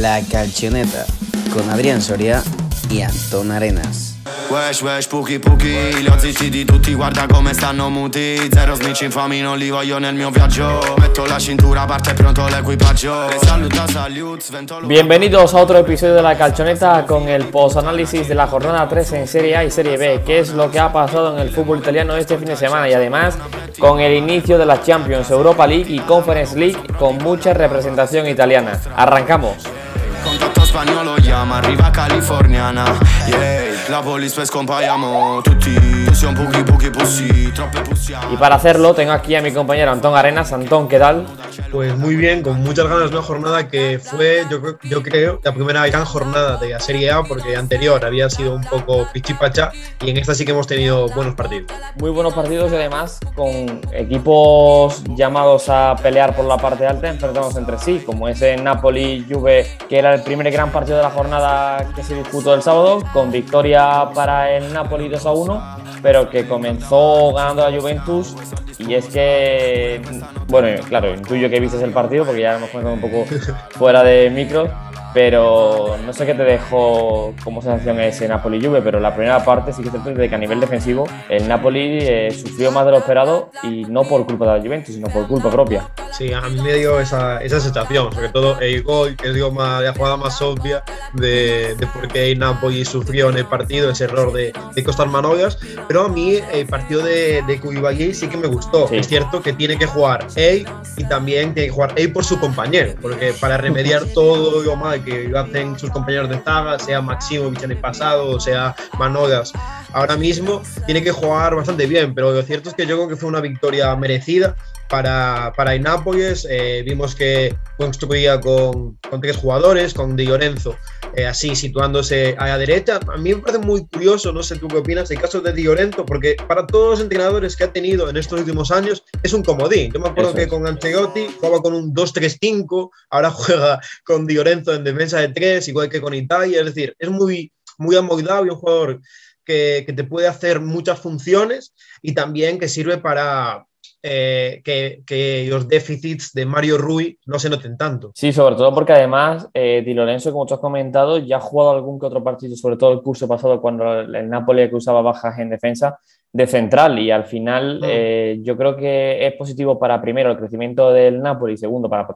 [0.00, 1.04] La Calchoneta
[1.52, 2.42] con Adrián Soria
[2.88, 4.16] y Antón Arenas.
[4.48, 9.02] Wesh, wesh, puki puki Li ho zitti di tutti, guarda come stanno muti Zero snitch
[9.02, 14.40] infami, non li voglio nel mio viaggio Metto la cintura, parte pronto l'equipaggio Saluta, salute,
[14.40, 19.12] sventolo Bienvenidos a otro episodio de La Calchoneta con el post-análisis de la jornada 3
[19.12, 21.78] en Serie A y Serie B, qué es lo que ha pasado en el fútbol
[21.78, 23.36] italiano este fin de semana y además
[23.78, 28.80] con el inicio de la Champions, Europa League y Conference League con mucha representación italiana.
[28.96, 29.79] Arrancamos.
[30.22, 32.84] Contatto spagnolo chiama, arriva californiana.
[33.26, 38.94] Yeah, la police poi scompaiamo tutti Siamo pochi pochi pussi, troppe pussiamo Y para hacerlo
[38.94, 40.52] tengo aquí a mi compañero Antón Arenas.
[40.52, 41.24] Antón, ¿qué tal?
[41.72, 45.40] Pues muy bien, con muchas ganas de una jornada que fue, yo, creo- yo creo,
[45.42, 49.70] la primera gran jornada de la Serie A, porque anterior había sido un poco pichipacha
[50.04, 51.70] y en esta sí que hemos tenido buenos partidos.
[51.96, 57.56] Muy buenos partidos y además con equipos llamados a pelear por la parte alta enfrentados
[57.56, 62.02] entre sí, como ese Napoli-Juve, que era el primer gran partido de la jornada que
[62.02, 63.79] se disputó el sábado, con victoria
[64.14, 68.36] para el Napoli 2 a 1, pero que comenzó ganando la Juventus.
[68.78, 70.00] Y es que,
[70.48, 73.24] bueno, claro, intuyo que viste el partido porque ya hemos comentado un poco
[73.70, 74.68] fuera de micro.
[75.12, 79.82] Pero no sé qué te dejó como sensación ese Napoli-Juve, pero la primera parte sí
[79.82, 82.98] que es cierto de que a nivel defensivo el Napoli eh, sufrió más de lo
[82.98, 85.88] esperado y no por culpa de la Juventus, sino por culpa propia.
[86.12, 89.50] Sí, a mí me dio esa, esa sensación, sobre todo el gol, que es digo,
[89.50, 90.82] más, la jugada más obvia
[91.14, 95.58] de, de por qué Napoli sufrió en el partido, ese error de, de Costas Manolas,
[95.88, 98.88] pero a mí el partido de, de Koulibaly sí que me gustó.
[98.88, 98.96] Sí.
[98.96, 100.66] Es cierto que tiene que jugar él
[100.96, 104.99] y también tiene que jugar él por su compañero, porque para remediar todo lo mal
[105.02, 109.52] que hacen sus compañeros de zaga, sea Maximovic en el pasado, o sea Manolas
[109.92, 113.16] ahora mismo, tiene que jugar bastante bien, pero lo cierto es que yo creo que
[113.16, 114.56] fue una victoria merecida
[114.90, 116.46] para, para el Nápoles.
[116.50, 120.76] Eh, vimos que construía con, con tres jugadores, con Di Lorenzo,
[121.14, 123.00] eh, así situándose a la derecha.
[123.12, 125.62] A mí me parece muy curioso, no sé tú qué opinas, el caso de Di
[125.62, 129.44] Lorenzo, porque para todos los entrenadores que ha tenido en estos últimos años es un
[129.44, 129.92] comodín.
[129.92, 130.48] Yo me acuerdo Eso que es.
[130.48, 135.68] con Ancelotti jugaba con un 2-3-5, ahora juega con Di Lorenzo en defensa de tres,
[135.68, 136.60] igual que con Italia.
[136.60, 139.00] Es decir, es muy, muy amoldable, un jugador
[139.44, 141.72] que, que te puede hacer muchas funciones
[142.02, 143.66] y también que sirve para
[144.02, 148.12] eh, que, que los déficits de Mario Rui no se noten tanto.
[148.14, 151.72] Sí, sobre todo porque además eh, Di Lorenzo, como tú has comentado, ya ha jugado
[151.72, 155.38] algún que otro partido, sobre todo el curso pasado cuando el Napoli que usaba bajas
[155.38, 155.98] en defensa
[156.32, 157.84] de central y al final Mm.
[157.88, 162.06] eh, yo creo que es positivo para primero el crecimiento del Napoli y segundo para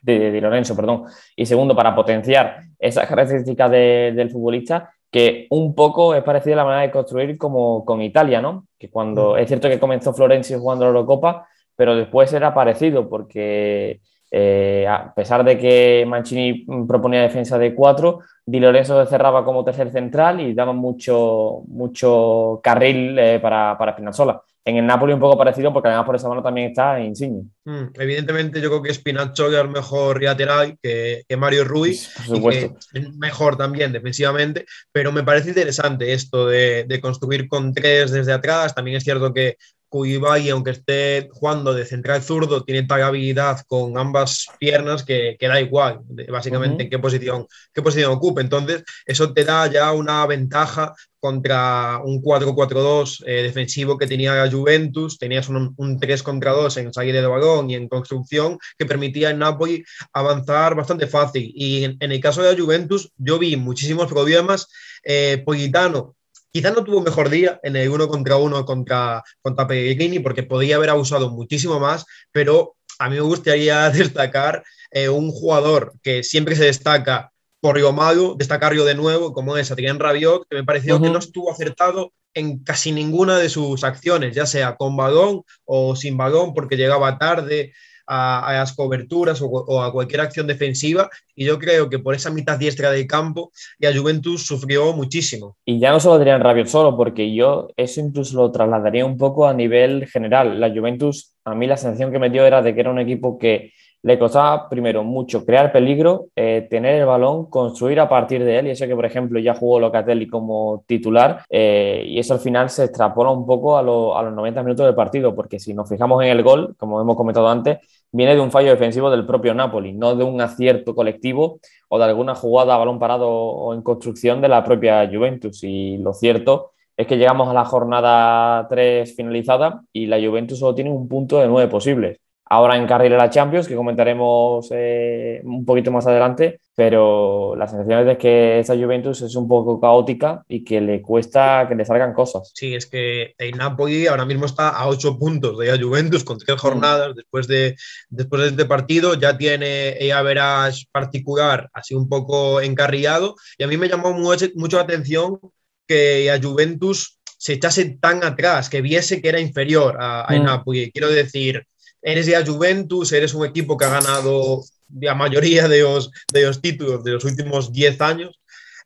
[0.00, 1.04] de, de Di Lorenzo, perdón,
[1.34, 6.56] y segundo para potenciar esas características de- del futbolista que un poco es parecida a
[6.56, 8.66] la manera de construir como con Italia, ¿no?
[8.76, 9.38] Que cuando Mm.
[9.38, 14.00] es cierto que comenzó Florencio jugando la Eurocopa, pero después era parecido porque
[14.32, 19.64] eh, a pesar de que Mancini proponía defensa de cuatro, Di Lorenzo se cerraba como
[19.64, 24.42] tercer central y daba mucho, mucho carril eh, para, para Spinazzola.
[24.66, 27.42] En el Napoli un poco parecido porque además por esa mano también está Insigne.
[27.66, 32.36] Mm, evidentemente yo creo que Spinazzola es mejor lateral que, que Mario Rui Por y
[32.36, 32.76] supuesto.
[32.92, 38.10] que es mejor también defensivamente, pero me parece interesante esto de, de construir con tres
[38.10, 38.74] desde atrás.
[38.74, 39.58] También es cierto que
[39.88, 45.48] Koulibaly, aunque esté jugando de central zurdo, tiene tal habilidad con ambas piernas que, que
[45.48, 46.00] da igual,
[46.30, 48.40] básicamente, en qué posición, qué posición ocupe.
[48.40, 54.50] Entonces, eso te da ya una ventaja contra un 4-4-2 eh, defensivo que tenía la
[54.50, 58.84] Juventus, tenías un, un 3 contra 2 en salida de balón y en construcción que
[58.84, 61.50] permitía al Napoli avanzar bastante fácil.
[61.54, 64.68] Y en, en el caso de la Juventus, yo vi muchísimos problemas.
[65.02, 66.14] Eh, Politano
[66.54, 70.76] quizás no tuvo mejor día en el uno contra uno contra, contra Pellegrini porque podía
[70.76, 76.54] haber abusado muchísimo más, pero a mí me gustaría destacar eh, un jugador que siempre
[76.54, 81.00] se destaca por lo malo, destacarlo de nuevo, como es Adrián Rabiot, que me pareció
[81.02, 85.96] que no estuvo acertado en casi ninguna de sus acciones, ya sea con balón o
[85.96, 87.72] sin balón, porque llegaba tarde
[88.06, 91.08] a, las coberturas o, o a cualquier acción defensiva.
[91.34, 95.56] Y yo creo que por esa mitad diestra del campo, la Juventus sufrió muchísimo.
[95.64, 99.46] Y ya no solo Adrián Rabiot solo, porque yo eso incluso lo trasladaría un poco
[99.46, 100.60] a nivel general.
[100.60, 103.38] La Juventus, a mí la sensación que me dio era de que era un equipo
[103.38, 103.72] que
[104.04, 108.66] le costaba primero mucho crear peligro, eh, tener el balón, construir a partir de él,
[108.68, 112.70] y eso que por ejemplo ya jugó Locatelli como titular, eh, y eso al final
[112.70, 115.88] se extrapola un poco a, lo- a los 90 minutos del partido, porque si nos
[115.88, 117.78] fijamos en el gol, como hemos comentado antes,
[118.12, 121.58] viene de un fallo defensivo del propio Napoli, no de un acierto colectivo
[121.88, 125.62] o de alguna jugada a balón parado o en construcción de la propia Juventus.
[125.64, 130.74] Y lo cierto es que llegamos a la jornada 3 finalizada y la Juventus solo
[130.74, 132.18] tiene un punto de nueve posibles.
[132.46, 138.08] Ahora en carrera la Champions, que comentaremos eh, un poquito más adelante, pero la sensación
[138.08, 142.12] es que esa Juventus es un poco caótica y que le cuesta que le salgan
[142.12, 142.50] cosas.
[142.54, 146.38] Sí, es que el Napoli ahora mismo está a ocho puntos de la Juventus con
[146.38, 147.76] tres jornadas después, de,
[148.10, 153.68] después de este partido, ya tiene ella verás particular así un poco encarriado y a
[153.68, 155.38] mí me llamó mucho, mucho la atención
[155.86, 160.44] que a Juventus se echase tan atrás, que viese que era inferior a, a mm.
[160.44, 160.90] Napoli.
[160.90, 161.66] Quiero decir,
[162.04, 164.62] eres ya Juventus, eres un equipo que ha ganado
[165.00, 168.38] la mayoría de los, de los títulos de los últimos 10 años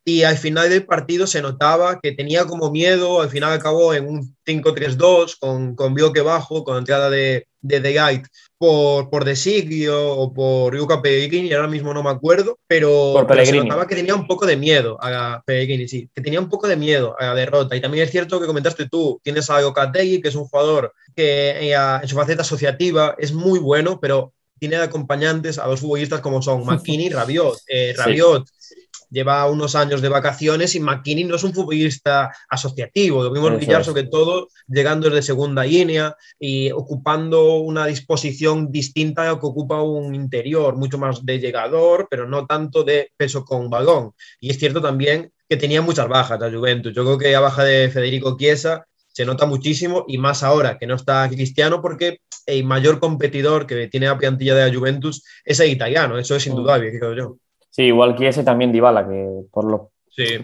[0.05, 4.07] y al final del partido se notaba que tenía como miedo, al final acabó en
[4.07, 8.23] un 5-3-2 con, con bloque bajo, con entrada de, de The Guide
[8.57, 13.53] por, por De Siglio o por Luca Pellegrini, ahora mismo no me acuerdo, pero, se
[13.53, 16.75] notaba que tenía un poco de miedo a Pellegrini, sí, que tenía un poco de
[16.75, 17.75] miedo a la derrota.
[17.75, 21.73] Y también es cierto que comentaste tú, tienes a Locategui, que es un jugador que
[21.73, 26.63] en su faceta asociativa es muy bueno, pero tiene acompañantes a dos futbolistas como son
[26.65, 27.59] McKinney Rabiot.
[27.67, 28.45] Eh, Rabiot
[29.09, 33.23] lleva unos años de vacaciones y McKinney no es un futbolista asociativo.
[33.23, 39.27] Lo vimos brillar sobre todo llegando desde segunda línea y ocupando una disposición distinta a
[39.29, 43.69] lo que ocupa un interior, mucho más de llegador, pero no tanto de peso con
[43.69, 44.11] balón.
[44.39, 46.93] Y es cierto también que tenía muchas bajas la Juventus.
[46.93, 50.87] Yo creo que la baja de Federico Chiesa se nota muchísimo y más ahora que
[50.87, 55.59] no está Cristiano porque el mayor competidor que tiene la plantilla de la Juventus es
[55.59, 57.37] el italiano, eso es indudable, creo yo.
[57.69, 59.81] Sí, igual que ese también Dybala, que por los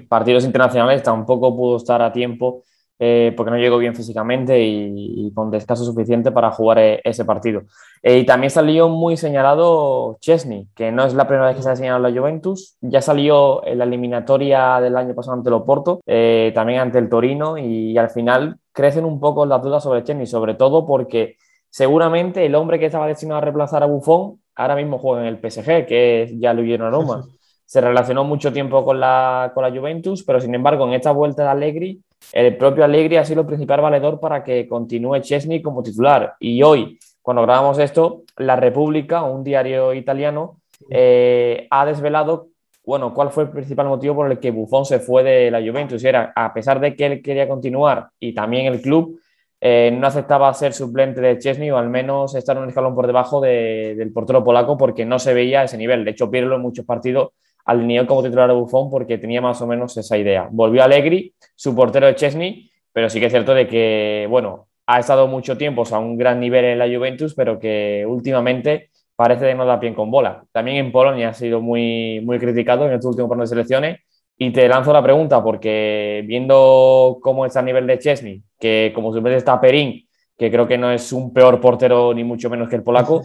[0.08, 2.64] partidos internacionales tampoco pudo estar a tiempo
[2.98, 7.64] eh, porque no llegó bien físicamente y, con descanso suficiente para jugar e, ese partido.
[8.02, 11.70] Eh, y también salió muy señalado Chesney, que no es la primera vez que se
[11.70, 16.00] ha señalado la Juventus, ya salió en la eliminatoria del año pasado ante el Oporto,
[16.06, 20.28] eh, también ante el Torino y, al final crecen un poco las dudas sobre Chesney,
[20.28, 21.38] sobre todo porque
[21.70, 25.40] seguramente el hombre que estaba destinado a reemplazar a Buffon ahora mismo juega en el
[25.40, 27.26] PSG, que es ya Luis Roma.
[27.66, 31.44] Se relacionó mucho tiempo con la, con la Juventus, pero sin embargo en esta vuelta
[31.44, 35.82] de Allegri, el propio Allegri ha sido el principal valedor para que continúe Chesney como
[35.82, 36.36] titular.
[36.40, 40.62] Y hoy, cuando grabamos esto, La República, un diario italiano,
[40.92, 42.50] eh, ha desvelado
[42.86, 46.04] bueno, cuál fue el principal motivo por el que Buffon se fue de la Juventus.
[46.04, 49.20] Era, a pesar de que él quería continuar y también el club,
[49.68, 53.42] eh, no aceptaba ser suplente de Chesney o al menos estar un escalón por debajo
[53.42, 56.06] del portero polaco porque no se veía ese nivel.
[56.06, 57.30] De hecho, Pirlo en muchos partidos
[57.66, 60.48] alineó como titular de Buffon porque tenía más o menos esa idea.
[60.52, 65.00] Volvió Allegri, su portero de Chesney, pero sí que es cierto de que, bueno, ha
[65.00, 69.56] estado mucho tiempo a un gran nivel en la Juventus, pero que últimamente parece de
[69.56, 70.44] no dar pie con bola.
[70.52, 73.98] También en Polonia ha sido muy, muy criticado en estos últimos par de selecciones
[74.38, 79.12] y te lanzo la pregunta porque viendo cómo está a nivel de Chesney, que como
[79.12, 82.76] siempre está Perín, que creo que no es un peor portero ni mucho menos que
[82.76, 83.24] el polaco,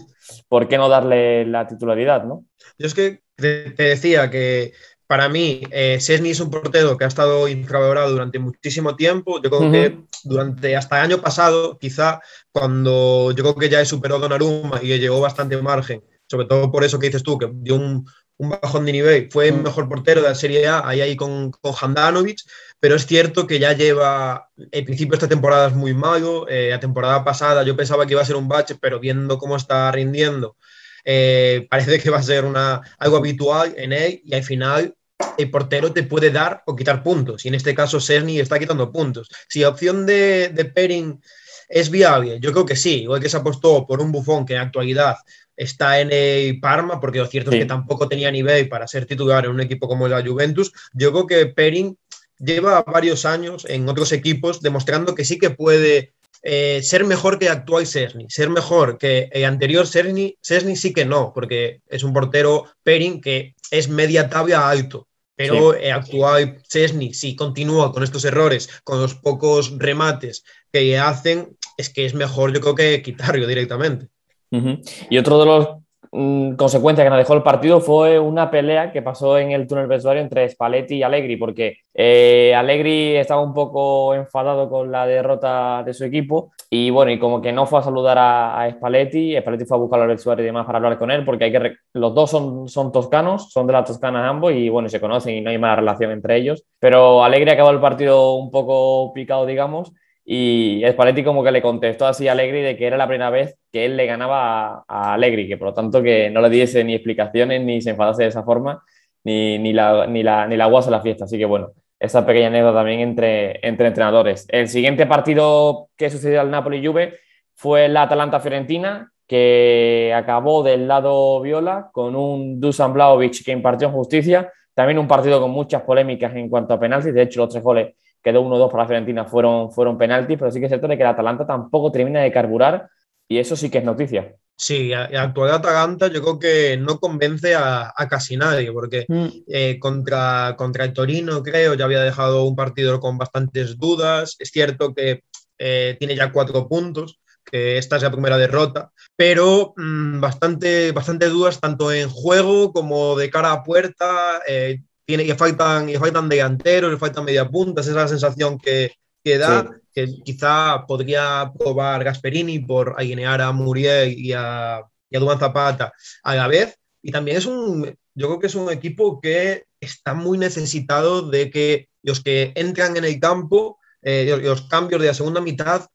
[0.48, 2.24] ¿por qué no darle la titularidad?
[2.24, 2.44] ¿no?
[2.78, 4.72] Yo es que te decía que
[5.10, 9.42] para mí eh, es un portero que ha estado infravalorado durante muchísimo tiempo.
[9.42, 12.20] Yo creo que durante hasta el año pasado, quizá
[12.52, 16.70] cuando yo creo que ya superó a Donnarumma y le llegó bastante margen, sobre todo
[16.70, 18.06] por eso que dices tú, que dio un,
[18.40, 19.28] un bajón de nivel.
[19.30, 19.62] Fue el mm.
[19.62, 22.40] mejor portero de la Serie A, ahí, ahí con, con Handanovic,
[22.80, 26.70] pero es cierto que ya lleva, el principio de esta temporada es muy malo, eh,
[26.70, 29.92] la temporada pasada yo pensaba que iba a ser un bache, pero viendo cómo está
[29.92, 30.56] rindiendo,
[31.04, 34.94] eh, parece que va a ser una, algo habitual en él y al final
[35.36, 38.90] el portero te puede dar o quitar puntos, y en este caso Cerny está quitando
[38.90, 39.28] puntos.
[39.50, 41.20] Si la opción de, de Pering
[41.68, 44.60] es viable, yo creo que sí, igual que se apostó por un bufón que en
[44.60, 45.16] actualidad
[45.60, 49.44] está en el Parma, porque lo cierto es que tampoco tenía nivel para ser titular
[49.44, 50.72] en un equipo como la Juventus.
[50.94, 51.98] Yo creo que Perin
[52.38, 57.46] lleva varios años en otros equipos demostrando que sí que puede eh, ser mejor que
[57.46, 62.04] el actual Cerny, ser mejor que el anterior Cerny, Cerny sí que no, porque es
[62.04, 65.06] un portero Perin que es media tabla alto.
[65.36, 71.56] Pero el actual Cerny, si continúa con estos errores, con los pocos remates que hacen,
[71.78, 74.08] es que es mejor, yo creo que quitarlo directamente.
[74.50, 75.68] Y otro de los
[76.12, 79.86] mm, consecuencias que nos dejó el partido fue una pelea que pasó en el túnel
[79.86, 85.82] vestuario entre Spalletti y Allegri, porque eh, Allegri estaba un poco enfadado con la derrota
[85.84, 89.36] de su equipo y bueno, y como que no fue a saludar a, a Spalletti,
[89.38, 91.76] Spalletti fue a buscar al vestuario y demás para hablar con él, porque hay que
[91.94, 95.40] los dos son, son toscanos, son de la Toscana ambos y bueno, se conocen y
[95.40, 99.92] no hay mala relación entre ellos, pero Allegri acabó el partido un poco picado, digamos,
[100.24, 103.56] y Spalletti como que le contestó así a Allegri de que era la primera vez
[103.72, 106.84] que él le ganaba a, a Allegri, que por lo tanto que no le diese
[106.84, 108.82] ni explicaciones ni se enfadase de esa forma,
[109.24, 111.24] ni, ni, la, ni, la, ni la guasa la fiesta.
[111.24, 114.46] Así que bueno, esa pequeña anécdota también entre, entre entrenadores.
[114.50, 117.18] El siguiente partido que sucedió al Napoli-Juve
[117.54, 124.50] fue la Atalanta-Fiorentina, que acabó del lado viola con un Dusan Blaovic que impartió justicia.
[124.74, 127.12] También un partido con muchas polémicas en cuanto a penaltis.
[127.12, 130.58] De hecho, los tres goles quedó 1-2 para la Fiorentina fueron, fueron penaltis, pero sí
[130.58, 132.88] que es cierto de que el Atalanta tampoco termina de carburar
[133.28, 134.34] y eso sí que es noticia.
[134.60, 139.26] Sí, la actual Atalanta yo creo que no convence a, casi nadie, porque mm.
[139.46, 144.36] eh, contra, contra el Torino, creo, ya había dejado un partido con bastantes dudas.
[144.38, 145.22] Es cierto que
[145.56, 151.30] eh, tiene ya cuatro puntos, que esta es la primera derrota, pero mm, bastante, bastante
[151.30, 154.42] dudas tanto en juego como de cara a puerta.
[154.46, 158.58] Eh, tiene, y faltan, y faltan delanteros, le faltan media puntas, esa es la sensación
[158.58, 158.92] que,
[159.24, 165.38] que da, que quizá podría probar Gasperini por alinear a Muriel y a, y a
[165.38, 166.78] Zapata a la vez.
[167.02, 171.50] Y también es un, yo creo que es un equipo que está muy necesitado de
[171.50, 175.86] que los que entran en el campo, eh, los cambios de la segunda mitad,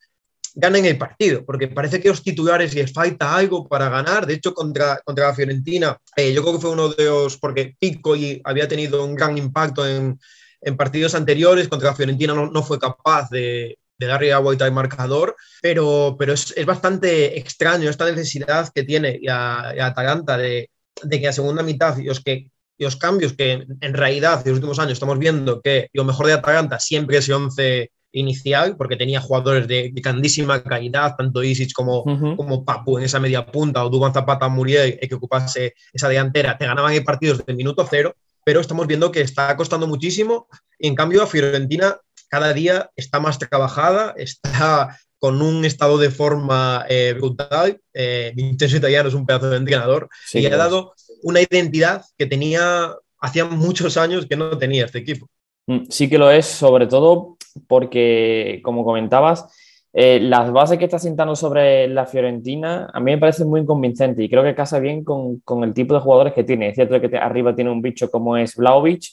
[0.55, 4.25] ganen el partido, porque parece que los titulares les falta algo para ganar.
[4.25, 7.75] De hecho, contra, contra la Fiorentina, eh, yo creo que fue uno de los, porque
[7.77, 10.17] Pico había tenido un gran impacto en,
[10.61, 14.65] en partidos anteriores, contra la Fiorentina no, no fue capaz de, de darle la vuelta
[14.65, 20.69] al marcador, pero, pero es, es, bastante extraño esta necesidad que tiene ya, Atalanta de,
[21.03, 24.79] de, que a segunda mitad los, que, los cambios que en realidad en los últimos
[24.79, 29.21] años estamos viendo que lo mejor de Atalanta siempre es el 11 inicial, porque tenía
[29.21, 32.03] jugadores de, grandísima calidad, tanto Isic como,
[32.35, 36.65] como Papu en esa media punta, o Duban Zapata Muriel, que ocupase esa delantera, te
[36.65, 40.47] ganaban el partido desde el minuto cero, pero estamos viendo que está costando muchísimo.
[40.79, 41.97] Y en cambio, a Fiorentina
[42.29, 47.79] cada día está más trabajada, está con un estado de forma eh, brutal.
[47.93, 50.93] Eh, Vincenzo Italiano es un pedazo de entrenador y ha dado
[51.23, 55.27] una identidad que tenía hacía muchos años que no tenía este equipo.
[55.67, 59.47] Mm, sí que lo es, sobre todo porque, como comentabas,
[59.93, 64.21] eh, las bases que está sentando sobre la Fiorentina a mí me parece muy inconvincente
[64.23, 66.69] y creo que casa bien con, con el tipo de jugadores que tiene.
[66.69, 69.03] Es cierto que arriba tiene un bicho como es Vlaovic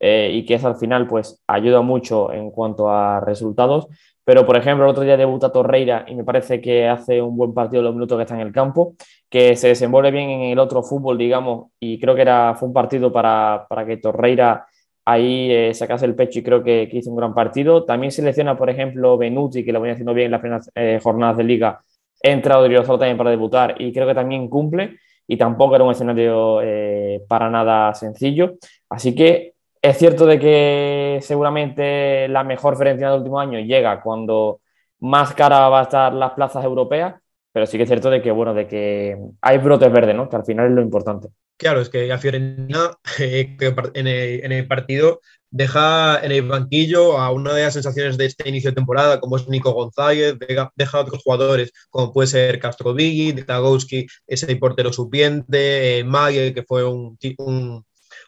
[0.00, 3.88] eh, y que eso al final pues ayuda mucho en cuanto a resultados.
[4.24, 7.52] Pero, por ejemplo, el otro día debuta Torreira y me parece que hace un buen
[7.54, 8.94] partido los minutos que está en el campo,
[9.28, 12.74] que se desenvuelve bien en el otro fútbol, digamos, y creo que era, fue un
[12.74, 14.64] partido para, para que Torreira
[15.04, 17.84] ahí eh, el pecho y creo que, hizo un gran partido.
[17.84, 21.36] También selecciona, por ejemplo, Benuti, que lo venía haciendo bien en las primeras eh, jornadas
[21.36, 21.80] de liga,
[22.22, 26.60] entra Odriozola también para debutar y creo que también cumple y tampoco era un escenario
[26.62, 28.54] eh, para nada sencillo.
[28.88, 34.60] Así que es cierto de que seguramente la mejor Fiorentina del último año llega cuando
[35.00, 37.14] más cara va a estar las plazas europeas,
[37.52, 40.28] pero sí que es cierto de que, bueno, de que hay brotes verdes, ¿no?
[40.28, 41.28] Que al final es lo importante.
[41.62, 43.56] Claro, es que a Fiorentina eh,
[43.94, 48.70] en, el, partido deja en el banquillo a una de las sensaciones de este inicio
[48.70, 53.30] de temporada, como es Nico González, deja, a otros jugadores como puede ser Castro Vigui,
[53.30, 57.16] Dagowski, ese portero supiente, eh, que fue un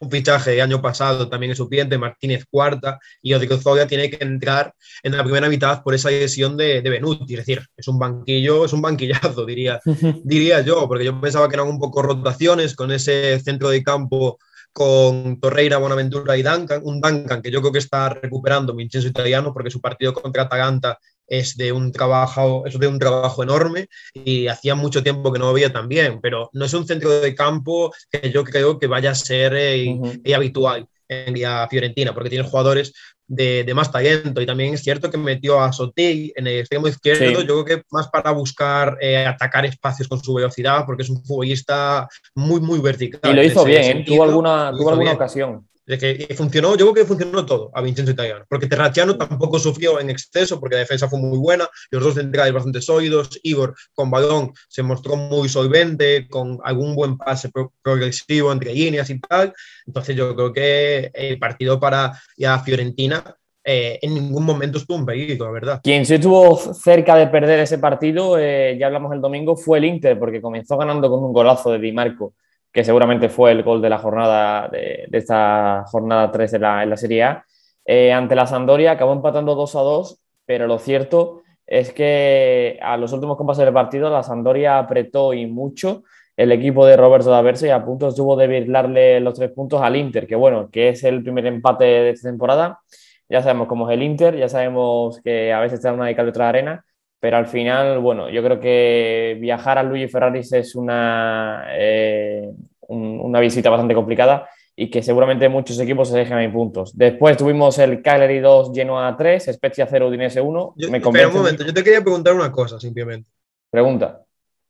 [0.04, 4.72] un fichaje de año pasado también es supiente, Martínez cuarta, y Odriozola tiene que entrar
[5.02, 8.64] en la primera mitad por esa lesión de, de Benuti, es decir, es un banquillo,
[8.64, 9.80] es un banquillazo, diría,
[10.22, 14.38] diría yo, porque yo pensaba que eran un poco rotaciones con ese centro de campo
[14.74, 19.52] con Torreira, Bonaventura y Duncan, un Duncan que yo creo que está recuperando Vincenzo Italiano
[19.52, 24.46] porque su partido contra Atalanta es de un trabajo, es de un trabajo enorme y
[24.46, 27.92] hacía mucho tiempo que no lo veía también, pero no es un centro de campo
[28.10, 29.98] que yo creo que vaya a ser eh,
[30.34, 32.92] habitual en la Fiorentina, porque tiene jugadores
[33.26, 34.40] de, más talento.
[34.40, 37.82] Y también es cierto que metió a Sotei en el extremo izquierdo, yo creo que
[37.90, 42.80] más para buscar eh, atacar espacios con su velocidad, porque es un futbolista muy, muy
[42.80, 43.32] vertical.
[43.32, 44.04] Y lo hizo bien, ¿eh?
[44.06, 48.12] tuvo alguna, tuvo alguna ocasión de que funcionó, yo creo que funcionó todo a Vincenzo
[48.12, 52.14] Italiano, porque Terracciano tampoco sufrió en exceso, porque la defensa fue muy buena, los dos
[52.14, 57.50] centrales bastante sólidos, Igor con balón se mostró muy solvente, con algún buen pase
[57.82, 59.52] progresivo entre líneas y tal,
[59.86, 63.36] entonces yo creo que el partido para ya Fiorentina
[63.66, 65.80] eh, en ningún momento estuvo un peligro, la verdad.
[65.82, 69.86] Quien se estuvo cerca de perder ese partido, eh, ya hablamos el domingo, fue el
[69.86, 72.34] Inter, porque comenzó ganando con un golazo de Di Marco
[72.74, 76.90] que seguramente fue el gol de la jornada, de, esta jornada 3 en la, en
[76.90, 77.44] la Serie A.
[77.86, 82.96] Eh, ante la Sandoria acabó empatando 2 a 2, pero lo cierto es que a
[82.96, 86.02] los últimos compases del partido la Sandoria apretó y mucho
[86.36, 89.94] el equipo de Roberto D'Aversa y a punto estuvo de virlarle los tres puntos al
[89.94, 92.80] Inter, que bueno, que es el primer empate de esta temporada.
[93.28, 96.28] Ya sabemos cómo es el Inter, ya sabemos que a veces está una de cal
[96.28, 96.84] otra arena,
[97.24, 102.50] pero al final, bueno, yo creo que viajar a Luigi Ferraris es una, eh,
[102.88, 106.94] una visita bastante complicada y que seguramente muchos equipos se dejan en puntos.
[106.94, 110.74] Después tuvimos el Cagliari 2, Genoa 3, Spezia 0, Udinese 1.
[110.76, 113.30] Yo, Me espera un momento, yo te quería preguntar una cosa simplemente.
[113.70, 114.20] Pregunta.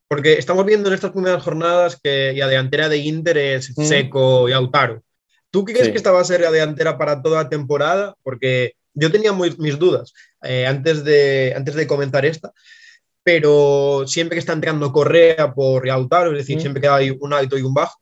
[0.06, 3.82] Porque estamos viendo en estas primeras jornadas que la delantera de Inter es Mm.
[3.82, 5.02] Seco y Autaro.
[5.50, 5.90] ¿Tú crees Sí.
[5.90, 8.14] que esta va a ser la delantera para toda la temporada?
[8.22, 12.52] Porque yo tenía muy- mis dudas eh, antes, de, antes de comenzar esta,
[13.22, 16.60] pero siempre que está entrando Correa por Autaro, es decir, Mm.
[16.60, 17.98] siempre que hay un alto y un bajo,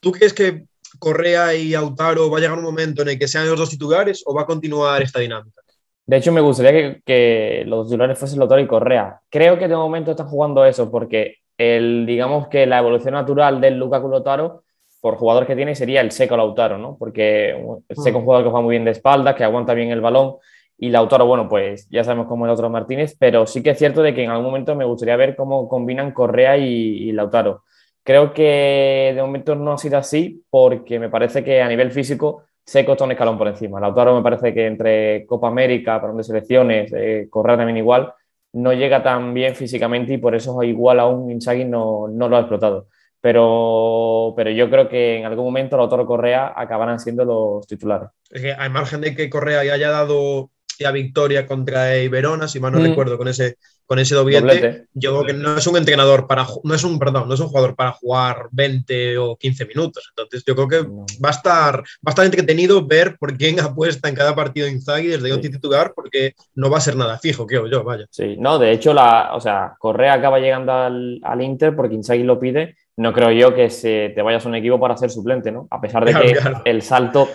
[0.00, 0.64] ¿tú crees que
[0.98, 4.22] Correa y Autaro va a llegar un momento en el que sean los dos titulares
[4.26, 5.60] o va a continuar esta dinámica?
[6.06, 9.20] De hecho, me gustaría que, que los titulares fuesen Lautaro y Correa.
[9.30, 13.78] Creo que de momento están jugando eso porque el, digamos que la evolución natural del
[13.78, 14.64] Lukaku Lautaro
[15.04, 16.96] por jugador que tiene sería el Seco Lautaro, ¿no?
[16.98, 19.90] Porque el Seco es un jugador que juega muy bien de espalda, que aguanta bien
[19.90, 20.36] el balón
[20.78, 23.78] y Lautaro, bueno, pues ya sabemos cómo es el otro Martínez, pero sí que es
[23.78, 27.64] cierto de que en algún momento me gustaría ver cómo combinan Correa y, y Lautaro.
[28.02, 32.44] Creo que de momento no ha sido así porque me parece que a nivel físico
[32.64, 33.78] Seco está un escalón por encima.
[33.78, 38.14] Lautaro me parece que entre Copa América, para de selecciones, eh, Correa también igual,
[38.54, 42.40] no llega tan bien físicamente y por eso igual aún Inzaghi no, no lo ha
[42.40, 42.86] explotado.
[43.24, 48.10] Pero, pero yo creo que en algún momento Lautaro Correa acabarán siendo los titulares.
[48.30, 52.48] Es que al margen de que Correa ya haya dado la victoria contra el Verona,
[52.48, 52.82] si mal no Mm.
[52.82, 54.86] recuerdo, con ese, con ese doblete, Doblete.
[54.92, 57.48] yo creo que no es un entrenador para, no es un, perdón, no es un
[57.48, 60.12] jugador para jugar 20 o 15 minutos.
[60.14, 61.06] Entonces yo creo que No.
[61.24, 65.06] va a estar, va a estar entretenido ver por quién apuesta en cada partido Inzaghi
[65.06, 65.32] desde Sí.
[65.32, 68.04] un titular, porque no va a ser nada fijo, creo yo, vaya.
[68.10, 72.22] Sí, no, de hecho, la, o sea, Correa acaba llegando al, al Inter porque Inzaghi
[72.24, 72.76] lo pide.
[72.96, 75.66] No creo yo que se, te vayas a un equipo para ser suplente, ¿no?
[75.70, 76.62] A pesar de Claro, que claro.
[76.64, 77.28] el salto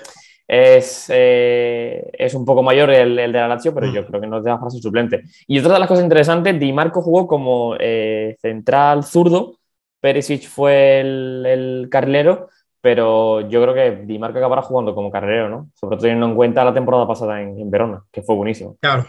[0.48, 3.94] es, eh, es un poco mayor el, el de la Lazio, pero Mm.
[3.94, 5.24] yo creo que no te da para ser suplente.
[5.48, 9.58] Y otra de las cosas interesantes, Di Marco jugó como eh, central zurdo,
[10.00, 12.48] Perisic fue el, el carrilero,
[12.82, 15.70] pero yo creo que Di Marco acabará jugando como carrilero, ¿no?
[15.76, 18.78] Sobre todo teniendo en cuenta la temporada pasada en, en Verona, que fue buenísimo.
[18.80, 19.06] Claro,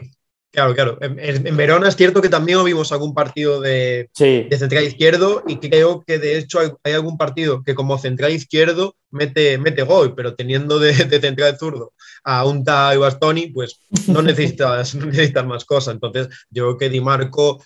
[0.51, 0.99] claro, claro.
[1.01, 5.57] En, Verona es cierto que también vimos algún partido de, Sí, de central izquierdo y
[5.57, 10.15] creo que de hecho hay, hay algún partido que como central izquierdo mete, mete gol,
[10.15, 11.93] pero teniendo de, de central zurdo
[12.25, 15.95] a Unta y Bastoni, pues no necesitas, no necesitas más cosas.
[15.95, 17.63] Entonces yo creo que Di Marco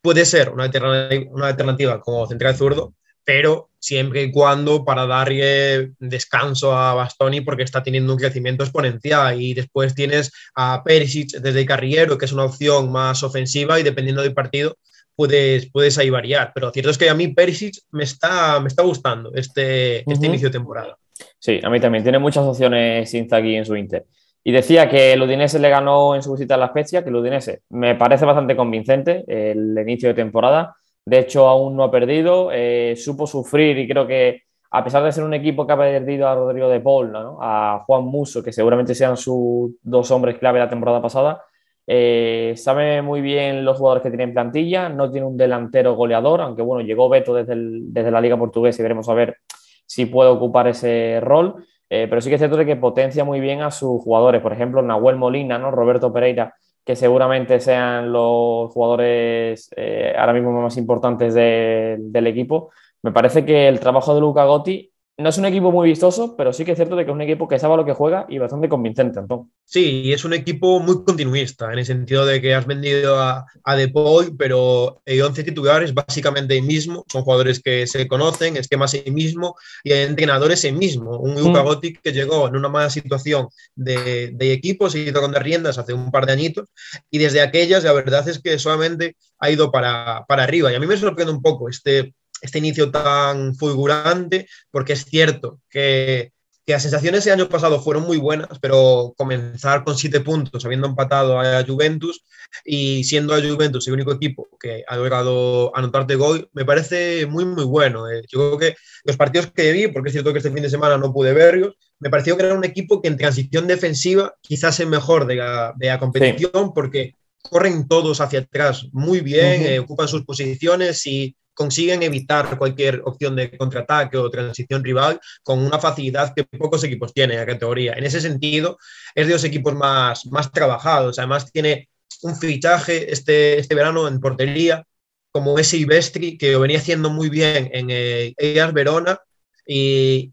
[0.00, 2.94] puede ser una alternativa, una alternativa como central zurdo,
[3.28, 9.38] pero siempre y cuando para darle descanso a Bastoni porque está teniendo un crecimiento exponencial
[9.38, 13.82] y después tienes a Perisic desde el carrillero, que es una opción más ofensiva y
[13.82, 14.76] dependiendo del partido
[15.14, 16.52] puedes, puedes ahí variar.
[16.54, 20.26] Pero lo cierto es que a mí Perisic me está, me está gustando este, este
[20.26, 20.96] inicio de temporada.
[21.38, 22.02] Sí, a mí también.
[22.02, 24.06] Tiene muchas opciones Inzaghi en su Inter.
[24.42, 27.16] Y decía que el Udinese le ganó en su visita a la Spezia, que el
[27.16, 30.76] Udinese me parece bastante convincente el inicio de temporada.
[31.08, 32.50] De hecho, aún no ha perdido.
[32.52, 36.28] eh, supo sufrir y creo que, a pesar de ser un equipo que ha perdido
[36.28, 40.68] a Rodrigo de Paul, a Juan Muso, que seguramente sean sus dos hombres clave la
[40.68, 41.42] temporada pasada,
[41.86, 44.90] eh, sabe muy bien los jugadores que tiene en plantilla.
[44.90, 49.08] No tiene un delantero goleador, aunque bueno, llegó Beto desde, la Liga Portuguesa y veremos
[49.08, 49.38] a ver
[49.86, 51.64] si puede ocupar ese rol.
[51.88, 54.42] Eh, pero sí que es cierto que potencia muy bien a sus jugadores.
[54.42, 55.70] Por ejemplo, Nahuel Molina, ¿no?
[55.70, 56.54] Roberto Pereira,
[56.88, 62.70] que seguramente sean los jugadores eh, ahora mismo más importantes de- del equipo.
[63.02, 66.52] Me parece que el trabajo de Luca Gotti no es un equipo muy vistoso, pero
[66.52, 68.38] sí que es cierto de que es un equipo que sabe lo que juega y
[68.38, 69.50] bastante convincente, Antón.
[69.64, 73.44] Sí, y es un equipo muy continuista, en el sentido de que has vendido a,
[73.64, 78.06] a De Paul, pero el 11 titular es básicamente el mismo, son jugadores que se
[78.06, 81.80] conocen, esquemas el mismo, y el entrenador es el mismo, un Luka Mm.
[82.02, 85.92] Que llegó en una mala situación de, de equipo, se hizo con las riendas hace
[85.92, 86.68] un par de añitos,
[87.10, 90.80] y desde aquellas la verdad es que solamente ha ido para, para arriba, y a
[90.80, 96.32] mí me sorprende un poco este, este inicio tan fulgurante, porque es cierto que
[96.68, 100.86] que las sensaciones el año pasado fueron muy buenas, pero comenzar con siete puntos, habiendo
[100.86, 102.22] empatado a Juventus
[102.62, 107.46] y siendo a Juventus el único equipo que ha logrado anotarte gol, me parece muy,
[107.46, 108.06] muy bueno.
[108.10, 110.68] Eh, Yo creo que los partidos que vi, porque es cierto que este fin de
[110.68, 114.78] semana no pude verlos, me pareció que era un equipo que en transición defensiva quizás
[114.78, 119.70] es mejor de la, de la competición, porque corren todos hacia atrás muy bien, Ujú.
[119.70, 125.58] eh, ocupan sus posiciones y consiguen evitar cualquier opción de contraataque o transición rival con
[125.58, 127.94] una facilidad que pocos equipos tienen en la categoría.
[127.94, 128.78] En ese sentido,
[129.12, 131.18] es de los equipos más, más trabajados.
[131.18, 131.88] Además, tiene
[132.22, 134.84] un fichaje este, este verano en portería,
[135.32, 139.18] como ese Ibestri, que lo venía haciendo muy bien en eh, Ellas Verona.
[139.66, 140.32] Y,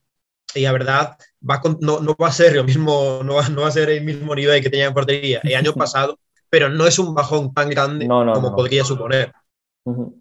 [0.53, 3.61] y la verdad, va con- no, no va a ser lo mismo, no va, no
[3.63, 6.19] va a ser el mismo nivel que tenía en portería el año pasado,
[6.51, 9.33] pero no es un bajón tan grande No, como podría suponer.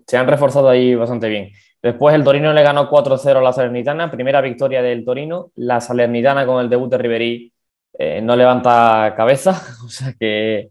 [0.07, 1.51] Se han reforzado ahí bastante bien.
[1.83, 5.51] Después el Torino le ganó 4-0 a la Salernitana, primera victoria del Torino.
[5.57, 7.53] La Salernitana con el debut de Ribery
[7.99, 9.51] eh, no levanta cabeza,
[9.85, 10.71] o sea que,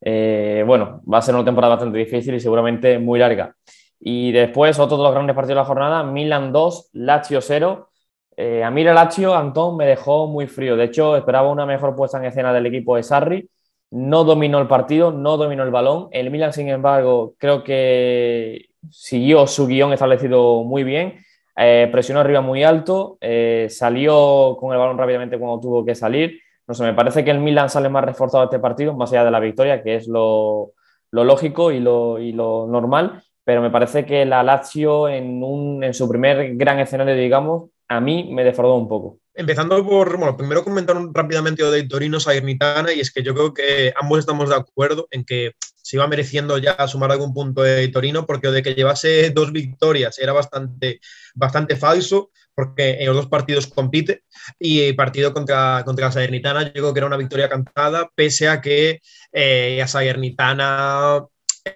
[0.00, 3.54] eh, bueno, va a ser una temporada bastante difícil y seguramente muy larga.
[3.98, 7.90] Y después, otro de los grandes partidos de la jornada, Milan 2, Lazio 0.
[8.36, 10.76] Eh, a mí el Lazio, Antón, me dejó muy frío.
[10.76, 13.50] De hecho, esperaba una mejor puesta en escena del equipo de Sarri.
[13.90, 16.08] No dominó el partido, no dominó el balón.
[16.12, 21.24] El Milan, sin embargo, creo que siguió su guion establecido muy bien.
[21.56, 26.40] Eh, presionó arriba muy alto, eh, salió con el balón rápidamente cuando tuvo que salir.
[26.66, 29.30] No sé, me parece que el Milan sale más reforzado este partido, más allá de
[29.30, 30.72] la victoria, que es lo,
[31.10, 33.22] lógico y lo, normal.
[33.44, 38.44] Pero me parece que la Lazio, en su primer gran escenario, digamos, a mí me
[38.44, 39.18] defraudó un poco.
[39.40, 43.90] Empezando por, bueno, primero comentar rápidamente de Torino Salernitana y es que yo creo que
[43.98, 48.26] ambos estamos de acuerdo en que se iba mereciendo ya sumar algún punto de Torino
[48.26, 51.00] porque de que llevase dos victorias era bastante,
[51.34, 54.24] bastante falso porque en los dos partidos compite
[54.58, 58.60] y el partido contra, contra Salernitana yo creo que era una victoria cantada pese a
[58.60, 59.00] que
[59.32, 61.24] eh, a Salernitana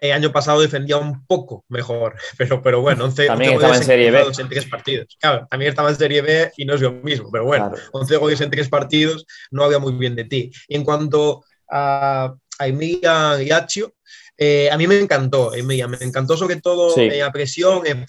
[0.00, 4.10] el año pasado defendía un poco mejor, pero, pero bueno, 11, también estaba en Serie
[4.10, 4.24] B.
[4.38, 5.16] En tres partidos.
[5.20, 8.40] Claro, también estaba en Serie B y no es lo mismo, pero bueno, 11 goles
[8.40, 10.50] en tres partidos no había muy bien de ti.
[10.68, 13.94] Y en cuanto a, a Emilia y Accio,
[14.36, 18.04] eh, a mí me encantó Emilia, me encantó sobre todo en la presión, en,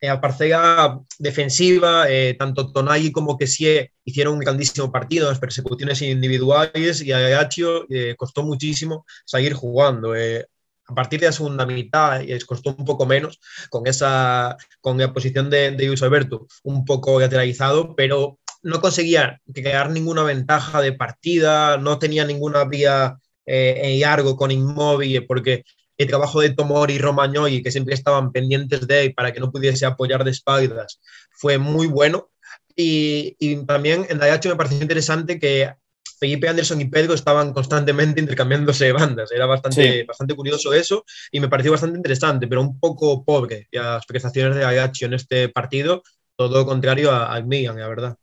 [0.00, 6.00] la parcela defensiva, eh, tanto Tonali como Kessie hicieron un grandísimo partido en las persecuciones
[6.02, 10.14] individuales y a Gaccio eh, costó muchísimo seguir jugando.
[10.14, 10.46] Eh,
[10.86, 15.12] a partir de la segunda mitad les costó un poco menos con esa con la
[15.12, 20.92] posición de, de Luis Alberto un poco lateralizado, pero no conseguía crear ninguna ventaja de
[20.92, 23.18] partida, no tenía ninguna vía
[23.50, 25.64] en largo con Inmóvil, porque
[25.98, 29.50] el trabajo de Tomori y Romagnoli, que siempre estaban pendientes de él para que no
[29.50, 31.00] pudiese apoyar de espaldas,
[31.32, 32.30] fue muy bueno.
[32.74, 35.72] Y, también en Dayacho me pareció interesante que
[36.20, 39.32] Felipe Anderson y Pedro estaban constantemente intercambiándose de bandas.
[39.32, 44.06] Era bastante, bastante curioso eso y me pareció bastante interesante, pero un poco pobre las
[44.06, 46.04] prestaciones de Ayacho en este partido,
[46.36, 48.16] todo contrario al Milan, la verdad.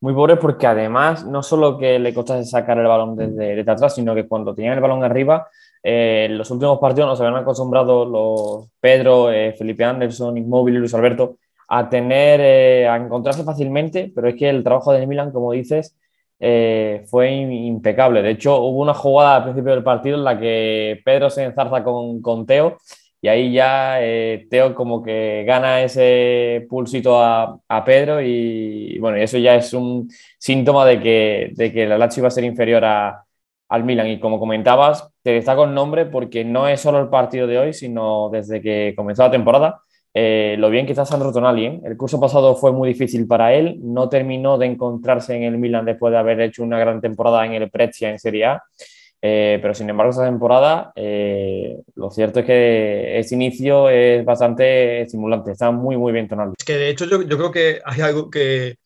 [0.00, 3.94] Muy pobre porque además no solo que le costase sacar el balón desde, desde atrás,
[3.94, 5.46] sino que cuando tenían el balón arriba
[5.82, 10.94] eh, los últimos partidos nos habían acostumbrado los Pedro, eh, Felipe Anderson, Inmóvil y Luis
[10.94, 11.36] Alberto
[11.68, 15.96] a tener, eh, a encontrarse fácilmente, pero es que el trabajo de Milan, como dices,
[17.10, 18.22] fue impecable.
[18.22, 21.84] De hecho, hubo una jugada al principio del partido en la que Pedro se enzarza
[21.84, 22.78] con, con Teo
[23.20, 23.98] y ahí ya
[24.48, 30.10] Teo como que gana ese pulsito a, a Pedro y, bueno, eso ya es un
[30.38, 33.22] síntoma de que, de que la Lazio iba a ser inferior a,
[33.70, 34.08] al Milan.
[34.08, 37.72] Y como comentabas, te destaco el nombre porque no es solo el partido de hoy,
[37.72, 39.80] sino desde que comenzó la temporada.
[40.12, 41.66] Eh, lo bien que está Sandro Tonali.
[41.66, 41.80] ¿eh?
[41.84, 45.84] El curso pasado fue muy difícil para él, no terminó de encontrarse en el Milan
[45.84, 48.62] después de haber hecho una gran temporada en el Prezia en Serie A.
[49.22, 50.92] Eh, pero sin embargo, esta temporada,
[51.94, 55.52] lo cierto es que ese inicio es bastante estimulante.
[55.52, 56.54] Está muy, muy bien Tonali.
[56.58, 58.76] Es que de hecho, yo creo que hay algo que,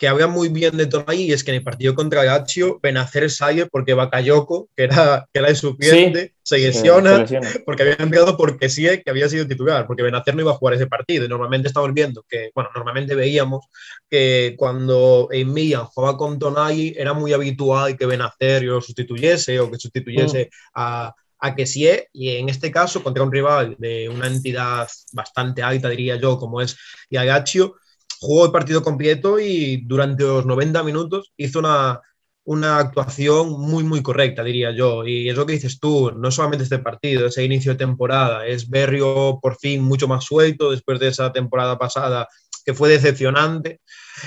[0.00, 3.30] que había muy bien de Tonali y es que en el partido contra Lazio, Benacer
[3.30, 7.26] sale porque Bakayoko, que era, que era el suplente, se, lesiona
[7.66, 10.76] porque había entrado porque sí que había sido titular, porque Benacer no iba a jugar
[10.76, 11.26] ese partido.
[11.26, 13.66] Y normalmente estamos viendo que, bueno, normalmente veíamos
[14.08, 19.70] que cuando en Milan jugaba con Tonali era muy habitual que Benacer lo sustituyese o
[19.70, 20.70] que sustituyese mm.
[20.76, 25.62] a, a que sí y en este caso contra un rival de una entidad bastante
[25.62, 26.78] alta, diría yo, como es
[27.10, 27.76] Iagaccio,
[28.20, 32.00] jugó el partido completo y durante los 90 minutos hizo una,
[32.44, 35.06] una actuación muy, muy correcta, diría yo.
[35.06, 38.68] Y es lo que dices tú, no solamente este partido, ese inicio de temporada, es
[38.68, 42.28] Berrio por fin mucho más suelto después de esa temporada pasada
[42.64, 43.80] que fue decepcionante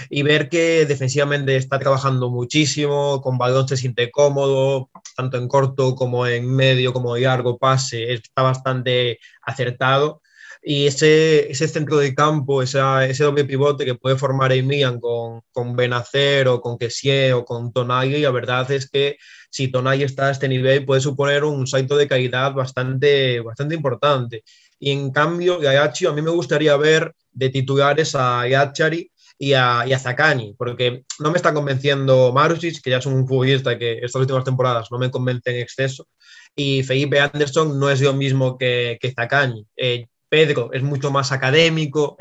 [0.10, 5.94] y ver que defensivamente está trabajando muchísimo, con balón se siente cómodo, tanto en corto
[5.94, 10.23] como en medio, como en largo pase, está bastante acertado
[10.66, 15.42] y ese, ese centro de campo, esa, ese doble pivote que puede formar Emian con,
[15.52, 19.18] con Benacer o con Kessie o con Tonali, la verdad es que
[19.50, 24.44] si Tonali está a este nivel puede suponer un salto de calidad bastante, bastante importante.
[24.80, 29.84] Y en cambio, Gaiachi, a mí me gustaría ver de titulares a Yachari y a,
[29.86, 34.00] y a Zakani, porque no me está convenciendo Marusic, que ya es un futbolista que
[34.00, 36.08] estas últimas temporadas no me convence en exceso,
[36.56, 39.66] y Felipe Anderson no es lo mismo que, que Zakani.
[39.76, 42.18] Eh, Pedro es mucho más académico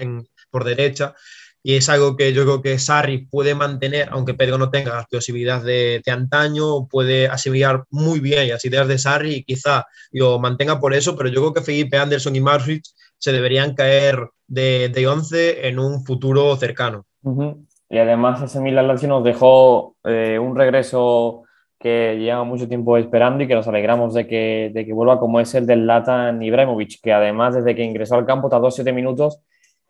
[0.51, 1.14] por derecha
[1.62, 5.07] y es algo que yo creo que Sarri puede mantener, aunque Pedro no tenga las
[5.07, 5.64] posibilidades
[6.05, 10.92] de, antaño, puede asimilar muy bien las ideas de Sarri y quizá lo mantenga por
[10.92, 15.68] eso, pero yo creo que Felipe Anderson y Marswitch se deberían caer de, de 11
[15.68, 17.07] en un futuro cercano.
[17.88, 21.44] Y además ese Milan nos dejó eh, un regreso
[21.82, 25.40] que lleva mucho tiempo esperando y que nos alegramos de que, de que vuelva como
[25.40, 29.40] es el del Latan Ibrahimovic, que además desde que ingresó al campo tardó siete minutos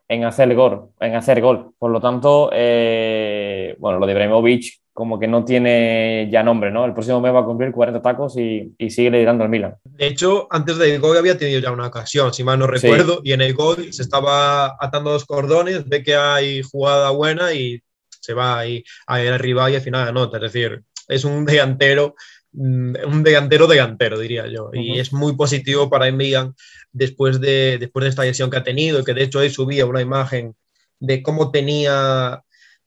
[0.07, 0.89] en hacer gol.
[0.99, 1.73] En hacer gol.
[1.77, 6.85] Por lo tanto, eh, bueno, lo de Ibrahimovic como que no tiene ya nombre, ¿no?
[6.85, 9.75] El próximo mes va a cumplir 40 tacos y, y sigue liderando el Milan.
[9.83, 13.33] De hecho, antes del gol había tenido ya una ocasión, si mal no recuerdo, y
[13.33, 18.33] en el gol se estaba atando los cordones, ve que hay jugada buena y se
[18.33, 20.37] va ahí a rival y al final anota.
[20.37, 22.15] Es decir, es un delantero,
[22.51, 24.69] mm, un delantero delantero, diría yo.
[24.73, 26.53] Y es muy positivo para Milan
[26.91, 30.01] después de, después de esta lesión que ha tenido, que de hecho hoy subía una
[30.01, 30.55] imagen
[30.99, 32.43] de cómo tenía